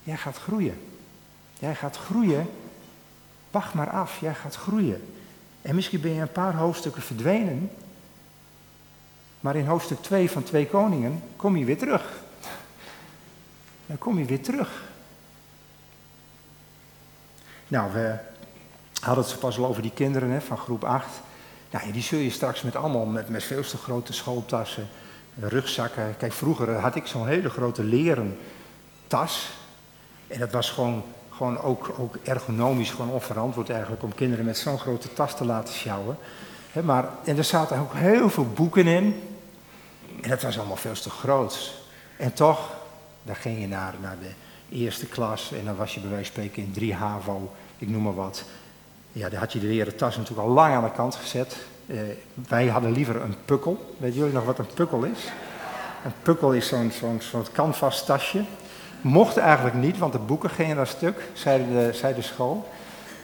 [0.03, 0.81] jij gaat groeien.
[1.59, 2.51] Jij gaat groeien,
[3.51, 5.09] wacht maar af, jij gaat groeien.
[5.63, 7.71] En misschien ben je een paar hoofdstukken verdwenen,
[9.41, 12.23] maar in hoofdstuk 2 van Twee Koningen kom je weer terug.
[13.87, 14.83] Dan kom je weer terug.
[17.69, 18.19] Nou, we
[19.01, 21.09] hadden het pas al over die kinderen hè, van groep 8.
[21.71, 24.89] Nou, die zul je straks met allemaal met, met veel te grote schooltassen,
[25.41, 26.17] rugzakken.
[26.17, 28.39] Kijk, vroeger had ik zo'n hele grote leren
[29.07, 29.51] tas.
[30.27, 34.79] En dat was gewoon, gewoon ook, ook ergonomisch gewoon onverantwoord eigenlijk om kinderen met zo'n
[34.79, 36.17] grote tas te laten sjouwen.
[36.85, 39.23] maar, en er zaten ook heel veel boeken in.
[40.21, 41.73] En dat was allemaal veel te groot.
[42.17, 42.71] En toch,
[43.23, 44.31] dan ging je naar, naar de
[44.77, 48.03] eerste klas en dan was je bij wijze van spreken in 3 HAVO, ik noem
[48.03, 48.45] maar wat.
[49.13, 51.57] Ja, dan had je de leren tas natuurlijk al lang aan de kant gezet.
[51.87, 51.97] Eh,
[52.49, 53.95] wij hadden liever een pukkel.
[53.99, 55.33] Weet jullie nog wat een pukkel is?
[56.05, 58.45] Een pukkel is zo'n zo'n zo'n canvas tasje.
[59.01, 62.69] Mocht eigenlijk niet, want de boeken gingen daar stuk, zei de, de school.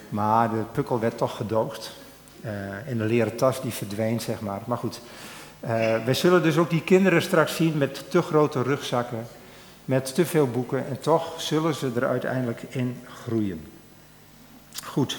[0.08, 1.96] Maar de pukkel werd toch gedoogd.
[2.44, 2.50] Uh,
[2.88, 4.60] en de leren tas die verdween, zeg maar.
[4.64, 5.00] Maar goed,
[5.60, 5.68] uh,
[6.04, 9.26] wij zullen dus ook die kinderen straks zien met te grote rugzakken,
[9.84, 10.86] met te veel boeken.
[10.86, 13.66] En toch zullen ze er uiteindelijk in groeien.
[14.84, 15.18] Goed,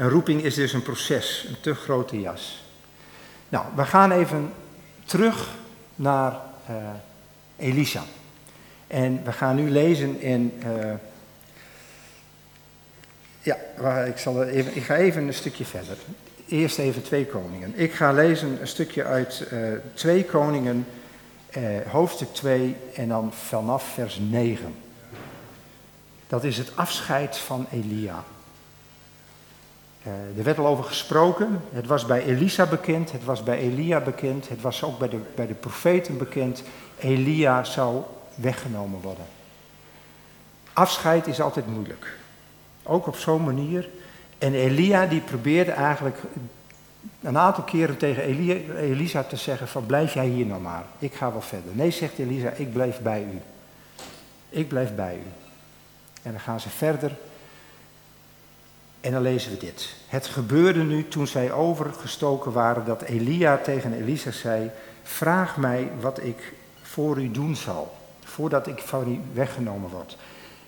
[0.00, 2.62] een roeping is dus een proces, een te grote jas.
[3.48, 4.52] Nou, we gaan even
[5.04, 5.48] terug
[5.94, 6.32] naar
[6.70, 6.76] uh,
[7.56, 8.02] Elisa.
[8.86, 10.60] En we gaan nu lezen in.
[10.64, 10.92] Uh,
[13.42, 13.56] ja,
[14.04, 15.96] ik, zal even, ik ga even een stukje verder.
[16.48, 17.72] Eerst even twee koningen.
[17.78, 20.86] Ik ga lezen een stukje uit uh, twee koningen,
[21.90, 24.74] hoofdstuk 2 en dan vanaf vers 9.
[26.26, 28.24] Dat is het afscheid van Elia.
[30.06, 31.62] Uh, er werd al over gesproken.
[31.72, 35.18] Het was bij Elisa bekend, het was bij Elia bekend, het was ook bij de,
[35.34, 36.62] bij de profeten bekend.
[36.98, 38.02] Elia zou
[38.34, 39.24] weggenomen worden.
[40.72, 42.18] Afscheid is altijd moeilijk.
[42.82, 43.88] Ook op zo'n manier.
[44.38, 46.18] En Elia die probeerde eigenlijk
[47.22, 48.22] een aantal keren tegen
[48.76, 50.84] Elisa te zeggen van blijf jij hier nou maar.
[50.98, 51.74] Ik ga wel verder.
[51.74, 53.40] Nee, zegt Elisa, ik blijf bij u.
[54.48, 55.30] Ik blijf bij u.
[56.22, 57.16] En dan gaan ze verder.
[59.00, 59.94] En dan lezen we dit.
[60.06, 64.70] Het gebeurde nu toen zij overgestoken waren dat Elia tegen Elisa zei:
[65.02, 67.98] Vraag mij wat ik voor u doen zal
[68.30, 70.16] voordat ik van u weggenomen word.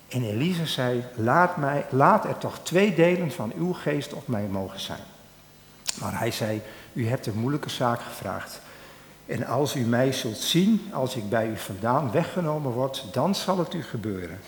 [0.09, 4.47] En Elisa zei, laat, mij, laat er toch twee delen van uw geest op mij
[4.51, 5.03] mogen zijn.
[6.01, 8.61] Maar hij zei, u hebt een moeilijke zaak gevraagd.
[9.27, 13.59] En als u mij zult zien, als ik bij u vandaan weggenomen word, dan zal
[13.59, 14.41] het u gebeuren.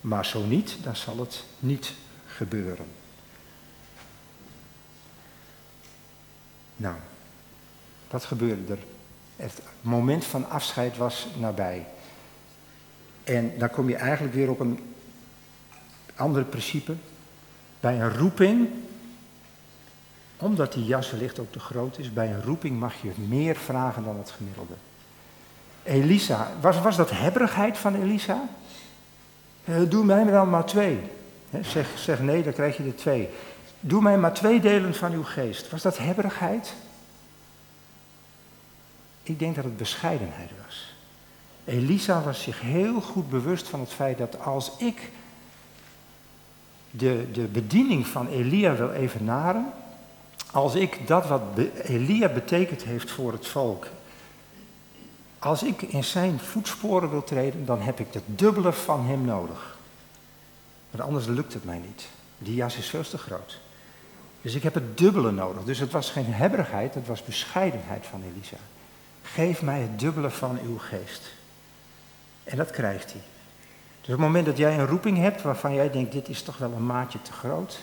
[0.00, 1.92] Maar zo niet, dan zal het niet
[2.26, 2.86] gebeuren.
[6.82, 6.94] Nou,
[8.10, 8.78] wat gebeurde er?
[9.36, 11.86] Het moment van afscheid was nabij.
[13.24, 14.94] En dan kom je eigenlijk weer op een
[16.16, 16.94] ander principe.
[17.80, 18.68] Bij een roeping,
[20.36, 24.04] omdat die jas wellicht ook te groot is, bij een roeping mag je meer vragen
[24.04, 24.74] dan het gemiddelde.
[25.82, 28.48] Elisa, was, was dat hebberigheid van Elisa?
[29.64, 31.00] Uh, doe mij dan maar twee.
[31.60, 33.28] zeg, zeg nee, dan krijg je er twee.
[33.84, 35.70] Doe mij maar twee delen van uw geest.
[35.70, 36.74] Was dat hebberigheid?
[39.22, 40.94] Ik denk dat het bescheidenheid was.
[41.64, 45.10] Elisa was zich heel goed bewust van het feit dat als ik
[46.90, 49.72] de, de bediening van Elia wil evenaren,
[50.52, 51.42] als ik dat wat
[51.82, 53.86] Elia betekend heeft voor het volk,
[55.38, 59.76] als ik in zijn voetsporen wil treden, dan heb ik het dubbele van hem nodig.
[60.90, 62.08] Want anders lukt het mij niet.
[62.38, 63.60] Die jas is veel te groot.
[64.42, 65.64] Dus ik heb het dubbele nodig.
[65.64, 68.56] Dus het was geen hebberigheid, het was bescheidenheid van Elisa.
[69.22, 71.32] Geef mij het dubbele van uw geest.
[72.44, 73.20] En dat krijgt hij.
[74.00, 76.58] Dus op het moment dat jij een roeping hebt waarvan jij denkt, dit is toch
[76.58, 77.78] wel een maatje te groot,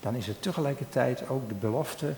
[0.00, 2.14] dan is het tegelijkertijd ook de belofte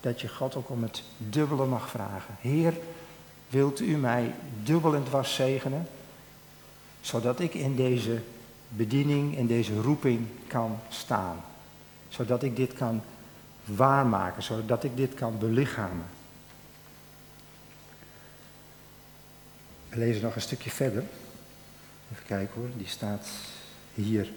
[0.00, 2.36] dat je God ook om het dubbele mag vragen.
[2.40, 2.74] Heer,
[3.48, 5.88] wilt u mij dubbel en zegenen,
[7.00, 8.22] zodat ik in deze
[8.68, 11.36] bediening, in deze roeping kan staan.
[12.16, 13.02] Zodat ik dit kan
[13.64, 16.06] waarmaken, zodat ik dit kan belichamen.
[19.88, 21.02] We lezen nog een stukje verder.
[22.12, 23.28] Even kijken hoor, die staat
[23.94, 24.30] hier.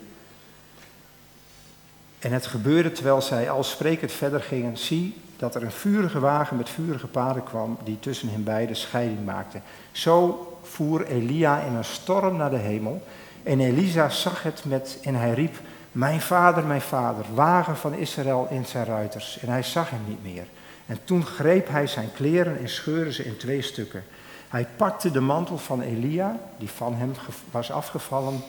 [2.20, 6.58] En het gebeurde terwijl zij al sprekend verder gingen, zie dat er een vurige wagen
[6.58, 9.62] met vurige paarden kwam die tussen hen beiden scheiding maakte.
[9.92, 13.04] Zo voer Elia in een storm naar de hemel
[13.44, 15.60] en Elisa zag het met en hij riep,
[15.92, 19.40] mijn vader, mijn vader, wagen van Israël in zijn ruiters.
[19.40, 20.48] En hij zag hem niet meer.
[20.86, 24.04] En toen greep hij zijn kleren en scheurde ze in twee stukken.
[24.50, 27.12] Hij pakte de mantel van Elia, die van hem
[27.52, 28.42] was afgevallen,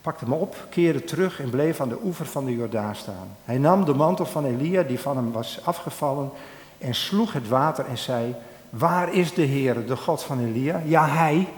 [0.00, 3.28] pakte hem op, keerde terug en bleef aan de oever van de Jordaan staan.
[3.44, 6.30] Hij nam de mantel van Elia, die van hem was afgevallen,
[6.78, 8.34] en sloeg het water en zei,
[8.70, 10.82] waar is de Heer, de God van Elia?
[10.84, 11.48] Ja, hij.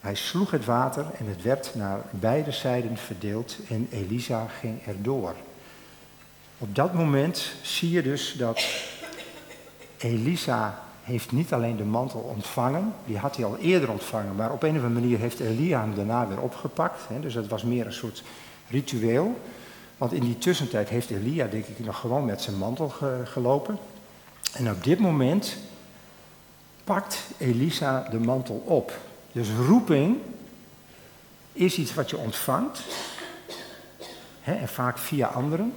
[0.00, 5.34] Hij sloeg het water en het werd naar beide zijden verdeeld en Elisa ging erdoor.
[6.58, 8.62] Op dat moment zie je dus dat
[9.98, 14.62] Elisa heeft niet alleen de mantel ontvangen, die had hij al eerder ontvangen, maar op
[14.62, 17.00] een of andere manier heeft Elia hem daarna weer opgepakt.
[17.20, 18.22] Dus dat was meer een soort
[18.68, 19.40] ritueel.
[19.98, 22.92] Want in die tussentijd heeft Elia, denk ik, nog gewoon met zijn mantel
[23.24, 23.78] gelopen.
[24.52, 25.56] En op dit moment
[26.84, 28.92] pakt Elisa de mantel op.
[29.32, 30.18] Dus roeping
[31.52, 32.82] is iets wat je ontvangt,
[34.40, 35.74] hè, en vaak via anderen.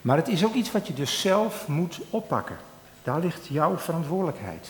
[0.00, 2.56] Maar het is ook iets wat je dus zelf moet oppakken.
[3.02, 4.68] Daar ligt jouw verantwoordelijkheid.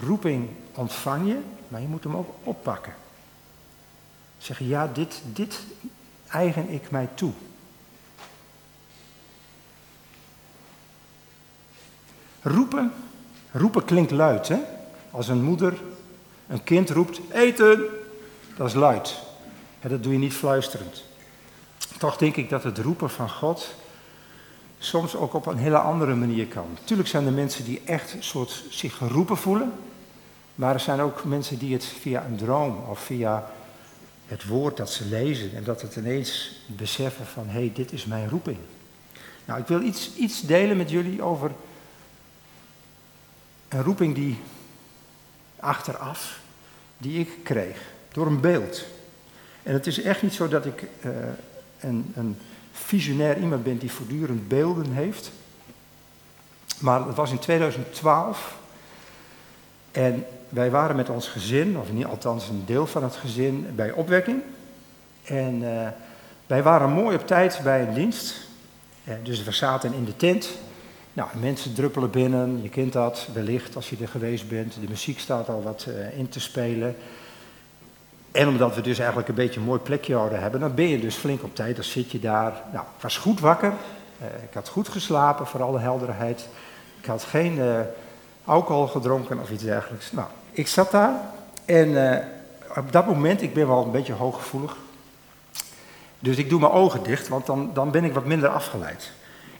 [0.00, 2.94] Roeping ontvang je, maar je moet hem ook oppakken.
[4.38, 5.60] Zeggen, ja, dit, dit
[6.28, 7.32] eigen ik mij toe.
[12.42, 12.92] Roepen,
[13.52, 14.58] roepen klinkt luid, hè?
[15.10, 15.78] Als een moeder
[16.46, 17.82] een kind roept, eten,
[18.56, 19.14] dat is luid.
[19.80, 21.04] En dat doe je niet fluisterend.
[21.98, 23.74] Toch denk ik dat het roepen van God
[24.78, 26.66] soms ook op een hele andere manier kan.
[26.80, 29.72] Natuurlijk zijn er mensen die echt soort zich geroepen voelen.
[30.54, 33.50] Maar er zijn ook mensen die het via een droom of via
[34.26, 38.04] het woord dat ze lezen en dat het ineens beseffen van hé, hey, dit is
[38.04, 38.58] mijn roeping.
[39.44, 41.50] Nou, ik wil iets, iets delen met jullie over
[43.68, 44.38] een roeping die
[45.64, 46.38] achteraf,
[46.98, 47.80] die ik kreeg,
[48.12, 48.84] door een beeld.
[49.62, 51.10] En het is echt niet zo dat ik uh,
[51.80, 52.36] een, een
[52.72, 55.30] visionair iemand ben die voortdurend beelden heeft.
[56.78, 58.56] Maar het was in 2012
[59.90, 63.92] en wij waren met ons gezin, of niet althans een deel van het gezin, bij
[63.92, 64.42] opwekking.
[65.24, 65.88] En uh,
[66.46, 68.48] wij waren mooi op tijd bij een dienst.
[69.04, 70.48] Uh, dus we zaten in de tent.
[71.16, 74.74] Nou, mensen druppelen binnen, je kent dat wellicht als je er geweest bent.
[74.80, 76.96] De muziek staat al wat uh, in te spelen.
[78.32, 81.00] En omdat we dus eigenlijk een beetje een mooi plekje hadden hebben, dan ben je
[81.00, 82.62] dus flink op tijd, dan zit je daar.
[82.72, 83.72] Nou, ik was goed wakker,
[84.18, 86.48] ik had goed geslapen, voor alle helderheid.
[87.00, 87.60] Ik had geen
[88.44, 90.12] alcohol gedronken of iets dergelijks.
[90.12, 91.20] Nou, ik zat daar
[91.64, 92.24] en
[92.76, 94.76] op dat moment, ik ben wel een beetje hooggevoelig.
[96.18, 99.12] Dus ik doe mijn ogen dicht, want dan, dan ben ik wat minder afgeleid.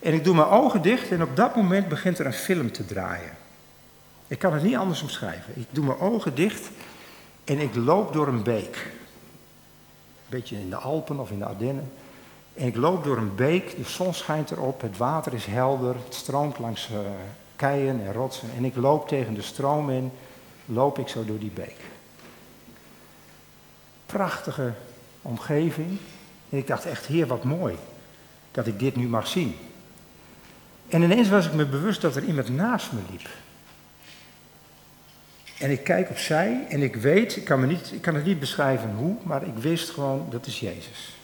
[0.05, 2.85] En ik doe mijn ogen dicht en op dat moment begint er een film te
[2.85, 3.31] draaien.
[4.27, 5.53] Ik kan het niet anders omschrijven.
[5.57, 6.71] Ik doe mijn ogen dicht
[7.45, 8.77] en ik loop door een beek.
[8.77, 11.93] Een beetje in de Alpen of in de Ardennen.
[12.55, 16.15] En ik loop door een beek, de zon schijnt erop, het water is helder, het
[16.15, 16.99] stroomt langs uh,
[17.57, 18.49] keien en rotsen.
[18.57, 20.13] En ik loop tegen de stroom in,
[20.65, 21.81] loop ik zo door die beek.
[24.07, 24.73] Prachtige
[25.23, 25.99] omgeving.
[26.51, 27.77] En ik dacht echt, heer, wat mooi
[28.51, 29.57] dat ik dit nu mag zien.
[30.89, 33.29] En ineens was ik me bewust dat er iemand naast me liep.
[35.59, 38.41] En ik kijk opzij en ik weet, ik kan, me niet, ik kan het niet
[38.41, 41.17] beschrijven hoe, maar ik wist gewoon, dat is Jezus.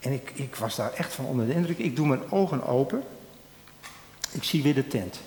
[0.00, 1.78] En ik, ik was daar echt van onder de indruk.
[1.78, 3.02] Ik doe mijn ogen open
[4.34, 5.20] ik zie weer de tent.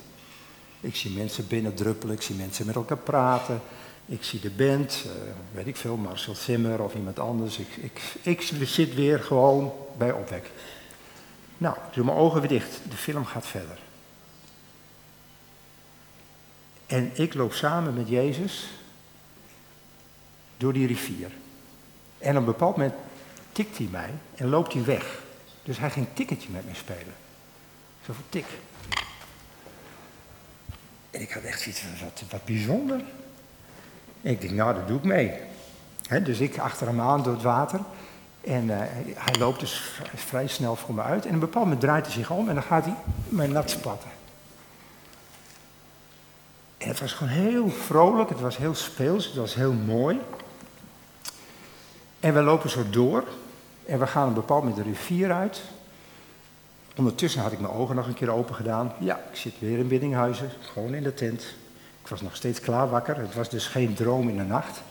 [0.82, 3.62] Ik zie mensen binnen druppelen, ik zie mensen met elkaar praten.
[4.06, 5.12] Ik zie de band, uh,
[5.54, 7.58] weet ik veel, Marcel Zimmer of iemand anders.
[7.58, 10.52] Ik, ik, ik zit weer gewoon bij opwek.
[11.58, 12.80] Nou, doe mijn ogen weer dicht.
[12.90, 13.78] De film gaat verder.
[16.86, 18.68] En ik loop samen met Jezus
[20.58, 21.32] door die rivier.
[22.18, 22.96] En op een bepaald moment
[23.52, 25.22] tikt hij mij en loopt hij weg.
[25.64, 27.14] Dus hij ging tikketje met me spelen.
[28.06, 28.46] Zo van tik,
[31.18, 33.02] en ik had echt zoiets van, wat, wat bijzonder.
[34.22, 35.34] En ik denk, nou, dat doe ik mee.
[36.24, 37.80] dus ik achter hem aan door het water.
[38.48, 38.78] En uh,
[39.16, 39.82] hij loopt dus
[40.16, 41.24] vrij snel voor me uit.
[41.24, 42.96] En op een bepaald moment draait hij zich om en dan gaat hij
[43.30, 44.10] mij nat spatten.
[46.78, 50.20] En het was gewoon heel vrolijk, het was heel speels, het was heel mooi.
[52.20, 53.24] En we lopen zo door.
[53.86, 55.62] En we gaan een bepaald moment de rivier uit.
[56.96, 58.94] Ondertussen had ik mijn ogen nog een keer open gedaan.
[59.00, 61.42] Ja, ik zit weer in Biddinghuizen, gewoon in de tent.
[62.02, 63.18] Ik was nog steeds klaar wakker.
[63.18, 64.82] Het was dus geen droom in de nacht.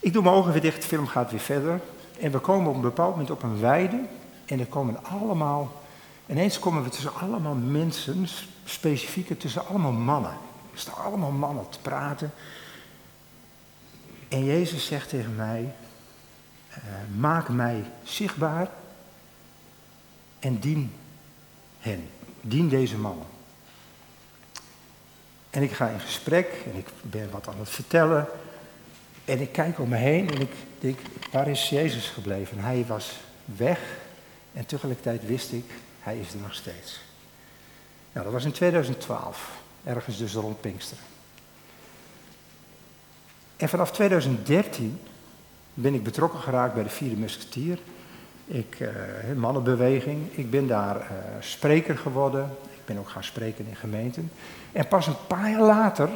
[0.00, 1.80] Ik doe mijn ogen weer dicht, de film gaat weer verder.
[2.20, 4.00] En we komen op een bepaald moment op een weide.
[4.44, 5.82] En er komen allemaal,
[6.26, 8.26] ineens komen we tussen allemaal mensen,
[8.64, 10.36] specifieke tussen allemaal mannen.
[10.72, 12.32] Er staan allemaal mannen te praten.
[14.28, 15.74] En Jezus zegt tegen mij,
[16.70, 16.76] uh,
[17.18, 18.68] maak mij zichtbaar
[20.38, 20.92] en dien
[21.78, 22.08] hen.
[22.40, 23.26] Dien deze mannen.
[25.50, 28.26] En ik ga in gesprek en ik ben wat aan het vertellen.
[29.24, 30.52] En ik kijk om me heen en ik
[30.82, 30.98] denk,
[31.30, 32.58] waar is Jezus gebleven?
[32.58, 33.12] Hij was
[33.44, 33.80] weg
[34.52, 35.64] en tegelijkertijd wist ik,
[36.00, 37.00] hij is er nog steeds.
[38.12, 41.04] Nou, dat was in 2012, ergens dus rond Pinksteren.
[43.56, 45.00] En vanaf 2013
[45.74, 47.78] ben ik betrokken geraakt bij de Vierde Musketier.
[48.44, 48.88] Ik, uh,
[49.36, 50.36] mannenbeweging.
[50.36, 51.06] Ik ben daar uh,
[51.40, 52.50] spreker geworden.
[52.72, 54.30] Ik ben ook gaan spreken in gemeenten.
[54.72, 56.08] En pas een paar jaar later,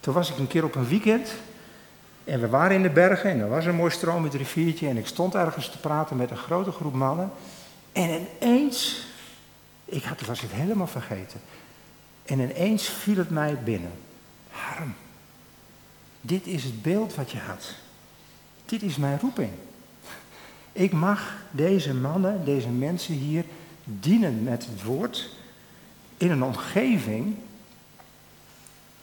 [0.00, 1.34] toen was ik een keer op een weekend.
[2.24, 4.88] En we waren in de bergen en er was een mooi stromend riviertje.
[4.88, 7.30] En ik stond ergens te praten met een grote groep mannen.
[7.92, 9.06] En ineens,
[9.84, 11.40] ik had, was het helemaal vergeten.
[12.24, 13.92] En ineens viel het mij binnen.
[14.50, 14.94] Harm,
[16.20, 17.74] dit is het beeld wat je had.
[18.66, 19.50] Dit is mijn roeping.
[20.72, 23.44] Ik mag deze mannen, deze mensen hier
[23.84, 25.30] dienen met het woord
[26.16, 27.36] in een omgeving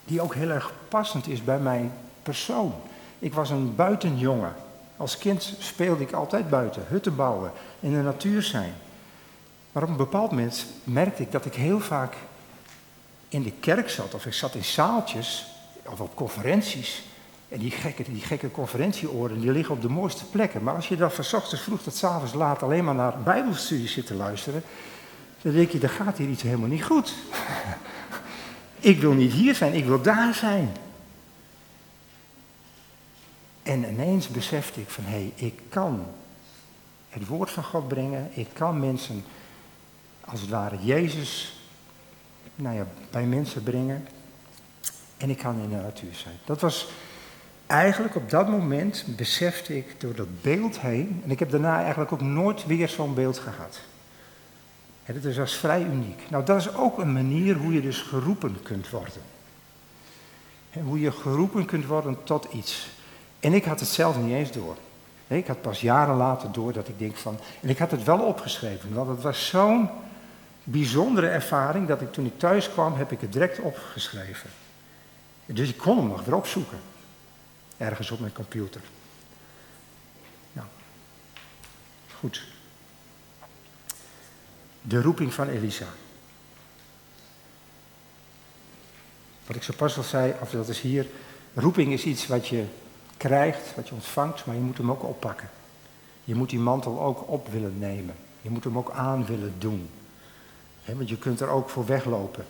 [0.06, 1.92] die ook heel erg passend is bij mijn
[2.24, 2.74] persoon.
[3.22, 4.54] Ik was een buitenjongen.
[4.98, 8.74] Als kind speelde ik altijd buiten, hutten bouwen, in de natuur zijn.
[9.72, 12.16] Maar op een bepaald moment merkte ik dat ik heel vaak
[13.30, 15.46] in de kerk zat, of ik zat in zaaltjes,
[15.84, 17.04] of op conferenties.
[17.50, 20.64] En die gekke, die gekke conferentieoren, die liggen op de mooiste plekken.
[20.64, 24.06] Maar als je dan van ochtends vroeg tot avonds laat alleen maar naar bijbelstudies zit
[24.06, 24.64] te luisteren,
[25.42, 27.14] dan denk je, dan gaat hier iets helemaal niet goed.
[28.80, 30.72] ik wil niet hier zijn, ik wil daar zijn.
[33.64, 36.06] En ineens besefte ik van, hé, hey, ik kan
[37.10, 38.30] het woord van God brengen.
[38.34, 39.24] Ik kan mensen,
[40.26, 41.56] als het ware, Jezus
[42.56, 44.08] nou ja, bij mensen brengen.
[45.18, 46.36] En ik kan in de natuur zijn.
[46.46, 46.90] Dat was
[47.68, 51.22] eigenlijk op dat moment, besefte ik door dat beeld heen.
[51.24, 53.80] En ik heb daarna eigenlijk ook nooit weer zo'n beeld gehad.
[55.04, 56.30] En dat is als vrij uniek.
[56.30, 59.22] Nou, dat is ook een manier hoe je dus geroepen kunt worden.
[60.70, 62.90] En hoe je geroepen kunt worden tot iets.
[63.42, 64.76] En ik had het zelf niet eens door.
[65.28, 67.40] Ik had pas jaren later door dat ik denk van.
[67.62, 69.90] En ik had het wel opgeschreven, want het was zo'n
[70.64, 74.50] bijzondere ervaring dat ik toen ik thuis kwam, heb ik het direct opgeschreven.
[75.46, 76.80] Dus ik kon hem nog weer opzoeken.
[77.78, 78.82] Ergens op mijn computer.
[80.54, 80.68] Nou,
[82.20, 82.44] goed.
[84.82, 85.88] De roeping van Elisa.
[89.48, 91.06] Wat ik zo pas al zei, of dat is hier.
[91.54, 92.66] Roeping is iets wat je
[93.22, 95.50] krijgt, wat je ontvangt, maar je moet hem ook oppakken.
[96.24, 98.16] Je moet die mantel ook op willen nemen.
[98.42, 99.90] Je moet hem ook aan willen doen.
[100.86, 102.46] want je kunt er ook voor weglopen.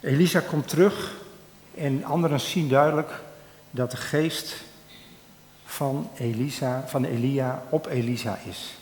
[0.00, 1.16] Elisa komt terug
[1.74, 3.20] en anderen zien duidelijk
[3.70, 4.56] dat de geest
[5.64, 8.74] van, Elisa, van Elia op Elisa is.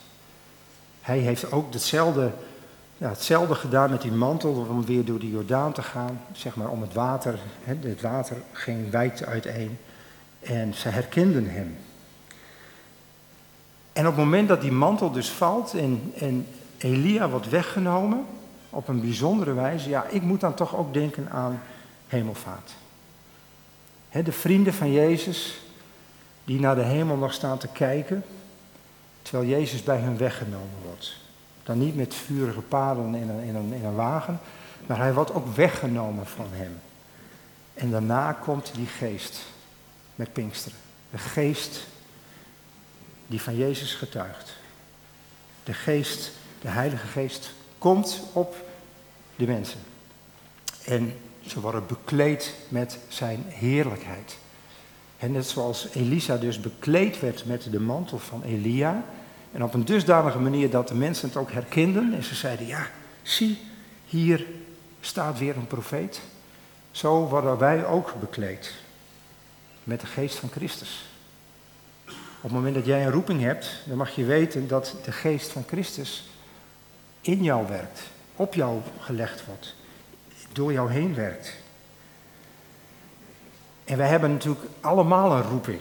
[1.00, 2.32] Hij heeft ook hetzelfde
[2.98, 6.68] ja, hetzelfde gedaan met die mantel om weer door de Jordaan te gaan, zeg maar
[6.68, 7.38] om het water.
[7.62, 9.78] Het water ging wijd uiteen
[10.40, 11.76] en ze herkenden hem.
[13.92, 16.46] En op het moment dat die mantel dus valt en, en
[16.78, 18.24] Elia wordt weggenomen,
[18.70, 21.60] op een bijzondere wijze, ja, ik moet dan toch ook denken aan
[22.08, 22.72] hemelvaart.
[24.10, 25.60] De vrienden van Jezus,
[26.44, 28.24] die naar de hemel nog staan te kijken,
[29.22, 31.27] terwijl Jezus bij hen weggenomen wordt.
[31.68, 34.40] Dan niet met vurige paden in een, in, een, in een wagen,
[34.86, 36.80] maar hij wordt ook weggenomen van hem.
[37.74, 39.44] En daarna komt die geest
[40.14, 40.78] met Pinksteren.
[41.10, 41.86] De geest
[43.26, 44.56] die van Jezus getuigt.
[45.64, 48.56] De geest, de Heilige Geest, komt op
[49.36, 49.80] de mensen.
[50.84, 51.12] En
[51.46, 54.38] ze worden bekleed met zijn heerlijkheid.
[55.18, 59.04] En net zoals Elisa dus bekleed werd met de mantel van Elia,
[59.52, 62.14] en op een dusdanige manier dat de mensen het ook herkenden.
[62.14, 62.86] En ze zeiden, ja,
[63.22, 63.58] zie,
[64.06, 64.46] hier
[65.00, 66.20] staat weer een profeet.
[66.90, 68.74] Zo worden wij ook bekleed
[69.84, 71.04] met de geest van Christus.
[72.36, 75.50] Op het moment dat jij een roeping hebt, dan mag je weten dat de geest
[75.50, 76.28] van Christus
[77.20, 78.00] in jou werkt,
[78.36, 79.74] op jou gelegd wordt,
[80.52, 81.54] door jou heen werkt.
[83.84, 85.80] En wij hebben natuurlijk allemaal een roeping.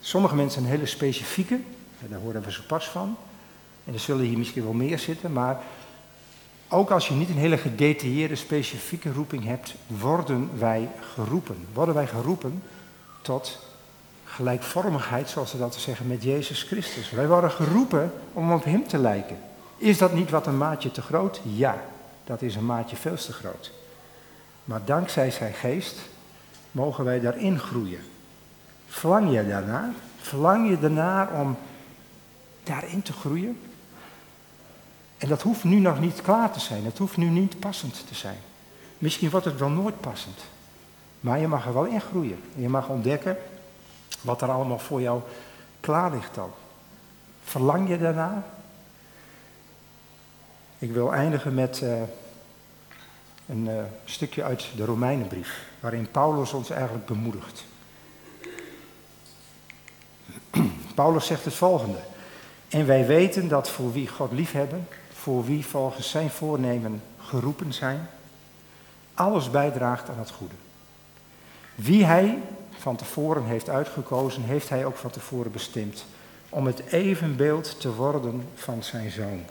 [0.00, 1.60] Sommige mensen een hele specifieke,
[2.08, 3.16] daar horen we zo pas van.
[3.84, 5.60] En er zullen hier misschien wel meer zitten, maar
[6.68, 11.66] ook als je niet een hele gedetailleerde, specifieke roeping hebt, worden wij geroepen.
[11.72, 12.62] Worden wij geroepen
[13.22, 13.66] tot
[14.24, 17.10] gelijkvormigheid, zoals ze dat zeggen, met Jezus Christus.
[17.10, 19.38] Wij worden geroepen om op Hem te lijken.
[19.76, 21.40] Is dat niet wat een maatje te groot?
[21.42, 21.82] Ja,
[22.24, 23.72] dat is een maatje veel te groot.
[24.64, 25.98] Maar dankzij zijn geest
[26.70, 28.00] mogen wij daarin groeien.
[28.86, 29.92] Verlang je daarna?
[30.20, 31.56] Verlang je daarna om
[32.68, 33.60] daarin te groeien.
[35.18, 36.84] En dat hoeft nu nog niet klaar te zijn.
[36.84, 38.38] Het hoeft nu niet passend te zijn.
[38.98, 40.40] Misschien wordt het wel nooit passend.
[41.20, 42.40] Maar je mag er wel in groeien.
[42.54, 43.36] je mag ontdekken
[44.20, 45.20] wat er allemaal voor jou
[45.80, 46.50] klaar ligt dan.
[47.44, 48.46] Verlang je daarna?
[50.78, 52.02] Ik wil eindigen met uh,
[53.46, 57.64] een uh, stukje uit de Romeinenbrief, waarin Paulus ons eigenlijk bemoedigt.
[60.94, 61.98] Paulus zegt het volgende.
[62.68, 68.08] En wij weten dat voor wie God liefhebben, voor wie volgens zijn voornemen geroepen zijn,
[69.14, 70.54] alles bijdraagt aan het goede.
[71.74, 72.38] Wie hij
[72.78, 76.04] van tevoren heeft uitgekozen, heeft hij ook van tevoren bestemd
[76.48, 79.44] om het evenbeeld te worden van zijn zoon.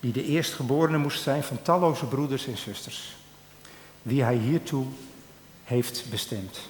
[0.00, 3.16] Die de eerstgeborene moest zijn van talloze broeders en zusters.
[4.02, 4.86] wie hij hiertoe
[5.64, 6.60] heeft bestemd.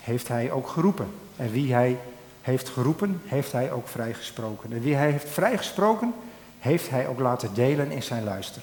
[0.00, 1.08] Heeft hij ook geroepen.
[1.36, 1.98] En wie hij
[2.40, 4.72] heeft geroepen, heeft hij ook vrijgesproken.
[4.72, 6.14] En wie hij heeft vrijgesproken,
[6.58, 8.62] heeft hij ook laten delen in zijn luister.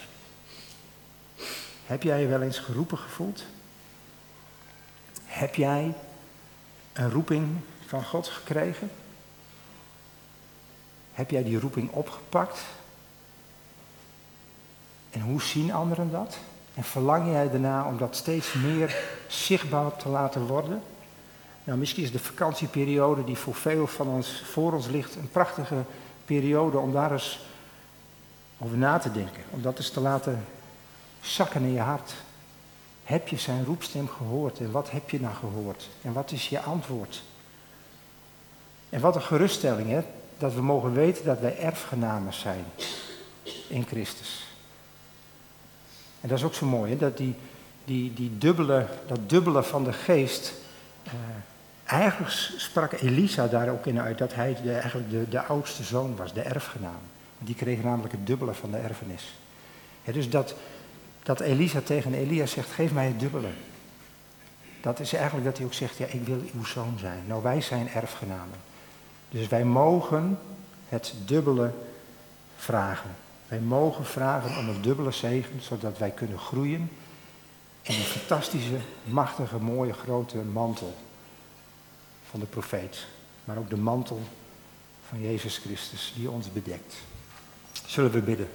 [1.86, 3.44] Heb jij je wel eens geroepen gevoeld?
[5.26, 5.94] Heb jij
[6.94, 7.48] een roeping
[7.86, 8.92] van God gekregen?
[11.14, 12.60] Heb jij die roeping opgepakt?
[15.10, 16.38] En hoe zien anderen dat?
[16.74, 18.96] En verlang jij daarna om dat steeds meer
[19.28, 20.82] zichtbaar te laten worden?
[21.68, 25.84] Nou, misschien is de vakantieperiode die voor veel van ons voor ons ligt een prachtige
[26.26, 27.40] periode om daar eens
[28.58, 29.44] over na te denken.
[29.50, 30.46] Om dat eens te laten
[31.22, 32.14] zakken in je hart.
[33.04, 35.90] Heb je zijn roepstem gehoord en wat heb je nou gehoord?
[36.02, 37.24] En wat is je antwoord?
[38.90, 40.02] En wat een geruststelling, hè?
[40.38, 42.66] Dat we mogen weten dat wij erfgenamen zijn
[43.68, 44.48] in Christus.
[46.22, 46.98] En dat is ook zo mooi, hè?
[46.98, 47.36] dat die,
[47.86, 50.54] die, die dubbele, dat dubbele van de geest.
[51.04, 51.14] Eh,
[51.88, 56.16] eigenlijk sprak Elisa daar ook in uit dat hij de, eigenlijk de, de oudste zoon
[56.16, 57.02] was, de erfgenaam.
[57.40, 59.38] Die kreeg namelijk het dubbele van de erfenis.
[60.04, 60.56] dus dat,
[61.24, 63.50] dat Elisa tegen Elia zegt, geef mij het dubbele.
[64.82, 67.24] Dat is eigenlijk dat hij ook zegt, ja, ik wil uw zoon zijn.
[67.28, 68.58] Nou, wij zijn erfgenamen.
[69.30, 70.40] Dus wij mogen
[70.90, 71.72] het dubbele
[72.58, 73.10] vragen.
[73.48, 76.92] Wij mogen vragen om een dubbele zegen, zodat wij kunnen groeien
[77.82, 80.96] in een fantastische, machtige, mooie, grote mantel
[82.38, 83.08] van de profeet.
[83.46, 84.22] Maar ook de mantel
[85.10, 86.96] van Jezus Christus die ons bedekt.
[87.86, 88.50] Zullen we bidden.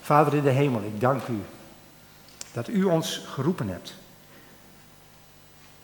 [0.00, 1.40] Vader in de hemel, ik dank u
[2.52, 3.94] dat u ons geroepen hebt.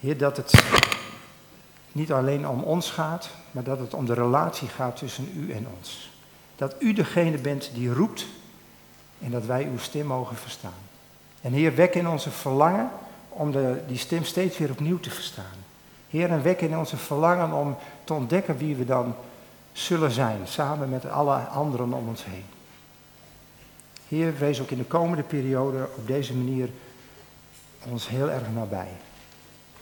[0.00, 0.62] Heer, dat het
[1.92, 5.66] niet alleen om ons gaat, maar dat het om de relatie gaat tussen u en
[5.78, 6.10] ons.
[6.56, 8.26] Dat u degene bent die roept
[9.18, 10.82] en dat wij uw stem mogen verstaan.
[11.40, 12.90] En Heer, wek in onze verlangen
[13.28, 15.66] om de, die stem steeds weer opnieuw te verstaan.
[16.10, 19.14] Heer, en wek in onze verlangen om te ontdekken wie we dan
[19.72, 22.44] zullen zijn, samen met alle anderen om ons heen.
[24.08, 26.70] Heer, wees ook in de komende periode op deze manier
[27.90, 28.96] ons heel erg nabij.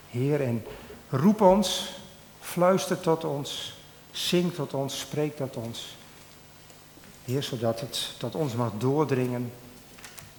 [0.09, 0.65] Heer, en
[1.09, 1.93] roep ons,
[2.39, 3.79] fluister tot ons,
[4.11, 5.97] zing tot ons, spreek tot ons.
[7.25, 9.51] Heer, zodat het tot ons mag doordringen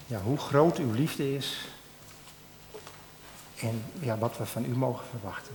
[0.06, 1.58] ja, hoe groot uw liefde is
[3.60, 5.54] en ja, wat we van u mogen verwachten.